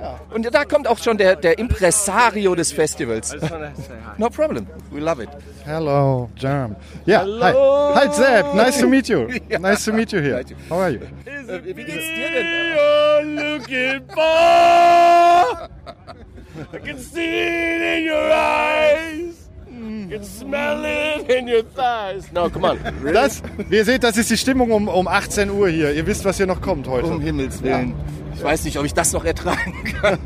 [0.00, 0.20] Ja.
[0.34, 3.32] Und da kommt auch schon der, der Impresario des Festivals.
[3.32, 4.12] I just wanna say hi.
[4.18, 4.66] No problem.
[4.90, 5.28] We love it.
[5.64, 6.76] Hello, Jam.
[7.06, 7.94] Yeah, Hello.
[7.94, 8.06] hi.
[8.06, 8.54] Hi, Zeb.
[8.54, 9.28] Nice to meet you.
[9.48, 9.58] Ja.
[9.58, 10.42] Nice to meet you here.
[10.68, 11.00] How are you?
[11.64, 13.36] Wie geht's dir denn?
[13.36, 15.68] Looking for.
[16.72, 19.48] I can see it in your eyes.
[19.68, 22.30] I can smell it in your thighs.
[22.32, 22.78] No, come on.
[23.12, 25.92] Das, wie ihr seht, das ist die Stimmung um, um 18 Uhr hier.
[25.92, 27.06] Ihr wisst, was hier noch kommt heute.
[27.08, 27.94] Um Himmels Willen.
[28.34, 30.18] Ich weiß nicht, ob ich das noch ertragen kann.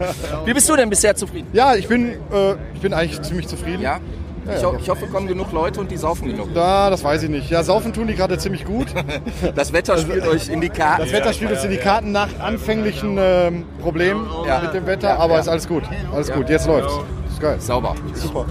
[0.45, 1.49] Wie bist du denn bisher zufrieden?
[1.53, 3.83] Ja, ich bin, äh, ich bin eigentlich ziemlich zufrieden.
[3.83, 3.99] Ja?
[4.47, 6.53] Ja, Ich, ho ich hoffe, kommen genug Leute und die saufen genug.
[6.55, 7.51] Da, das weiß ich nicht.
[7.51, 8.89] Ja, saufen tun die gerade ziemlich gut.
[9.57, 11.03] Das Wetter spielt euch in die Karten.
[11.03, 14.61] Das Wetter spielt uns in die Karten nach anfänglichen ähm, Problemen Ja.
[14.61, 15.41] mit dem Wetter, Ja, aber ja.
[15.41, 15.85] ist alles gut.
[16.13, 16.37] Alles Ja.
[16.37, 16.93] gut, jetzt läuft's.
[17.31, 17.57] Ist geil.
[17.59, 17.95] Sauber.
[18.13, 18.45] Super.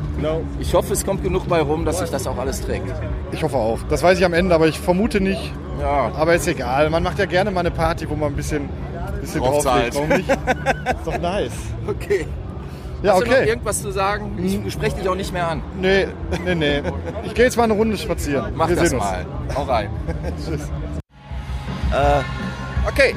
[0.60, 2.91] Ich hoffe, es kommt genug bei rum, dass sich das auch alles trägt.
[3.32, 3.80] Ich hoffe auch.
[3.89, 5.54] Das weiß ich am Ende, aber ich vermute nicht.
[5.80, 6.12] Ja.
[6.18, 6.89] Aber ist egal.
[6.89, 8.68] Man macht ja gerne mal eine Party, wo man ein bisschen,
[9.24, 9.95] bisschen Draufzahlt.
[9.95, 10.30] Warum nicht?
[10.30, 11.51] ist doch nice.
[11.88, 12.28] Okay.
[13.01, 13.47] Ja, Hast du noch okay.
[13.49, 14.63] irgendwas zu sagen?
[14.65, 15.61] Ich spreche dich auch nicht mehr an.
[15.78, 16.07] Nee,
[16.45, 16.82] nee, nee.
[17.26, 18.53] Ich gehe jetzt mal eine Runde spazieren.
[18.55, 19.09] Mach Wir das sehen uns.
[19.09, 19.26] mal.
[19.55, 19.89] Hau rein.
[20.45, 20.69] Tschüss.
[21.91, 22.24] Uh,
[22.88, 23.13] okay,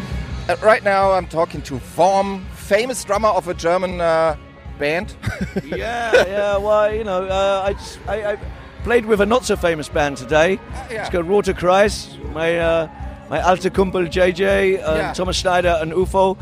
[0.49, 4.35] uh, right now I'm talking to Vorm, famous drummer of a German uh,
[4.79, 5.15] band.
[5.65, 6.57] yeah, yeah.
[6.59, 8.39] Well, you know, uh, I, just- I, I
[8.85, 10.59] played with a not so famous band today.
[10.91, 11.03] yeah.
[11.03, 12.09] It's called Roter Kreis.
[12.35, 12.59] My
[13.27, 15.13] uh, my alte Kumpel JJ, Yeah.
[15.13, 16.37] Thomas Schneider and UFO.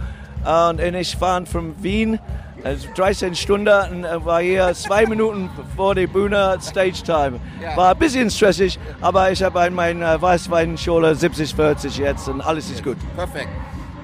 [0.45, 2.18] Und ich fahre von Wien.
[2.62, 7.39] Es 13 Stunden und äh, war hier zwei Minuten vor der Bühne Stage Time.
[7.62, 7.76] Ja.
[7.76, 12.82] War ein bisschen stressig, aber ich habe in meiner Weißweinschule 70-40 jetzt und alles ist
[12.82, 12.97] gut.
[13.16, 13.49] Perfect.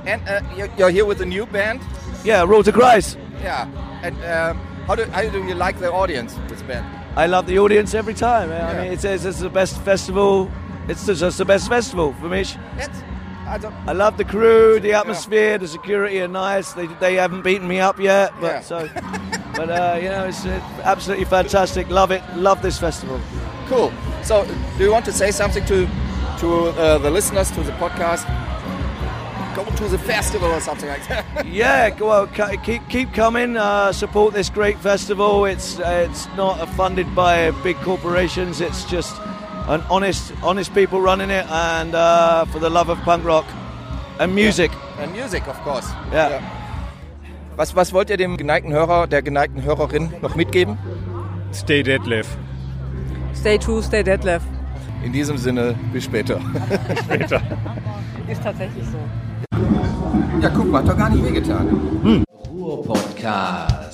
[0.06, 1.80] And uh, you're, here with a new band?
[2.22, 3.16] Yeah, Roter Kreis.
[3.42, 3.66] Yeah.
[4.02, 4.52] And uh,
[4.86, 6.84] how, do, how do you like the audience, this band?
[7.16, 8.50] I love the audience every time.
[8.50, 8.82] I Yeah.
[8.82, 10.50] mean, it's, it's the best festival.
[10.88, 12.44] It's just the best festival for me.
[13.86, 16.72] I love the crew, the atmosphere, the security are nice.
[16.72, 18.60] They, they haven't beaten me up yet, but Yeah.
[18.60, 18.88] so,
[19.56, 20.46] but uh, you know, it's
[20.84, 21.88] absolutely fantastic.
[21.90, 22.22] Love it.
[22.36, 23.20] Love this festival.
[23.68, 23.92] cool.
[24.22, 24.44] So,
[24.78, 25.86] do you want to say something to
[26.38, 28.24] to uh, the listeners to the podcast?
[29.56, 31.44] Go to the festival or something like that.
[31.46, 32.28] yeah, go on,
[32.62, 33.56] keep keep coming.
[33.56, 35.44] Uh, support this great festival.
[35.44, 38.60] It's uh, it's not funded by big corporations.
[38.60, 39.16] It's just
[39.68, 43.44] an honest honest people running it, and uh, for the love of punk rock
[44.18, 44.70] and music.
[45.00, 45.88] And music, of course.
[46.12, 46.40] Ja.
[47.56, 50.78] Was, was wollt ihr dem geneigten Hörer, der geneigten Hörerin noch mitgeben?
[51.52, 52.30] Stay deadlift.
[53.34, 54.46] Stay true, stay deadlift.
[55.04, 56.40] In diesem Sinne, bis später.
[57.04, 57.40] Später.
[58.28, 58.98] Ist tatsächlich so.
[60.42, 62.24] Ja, guck mal, hat doch gar nicht wehgetan.
[62.50, 63.89] Ruhr-Podcast.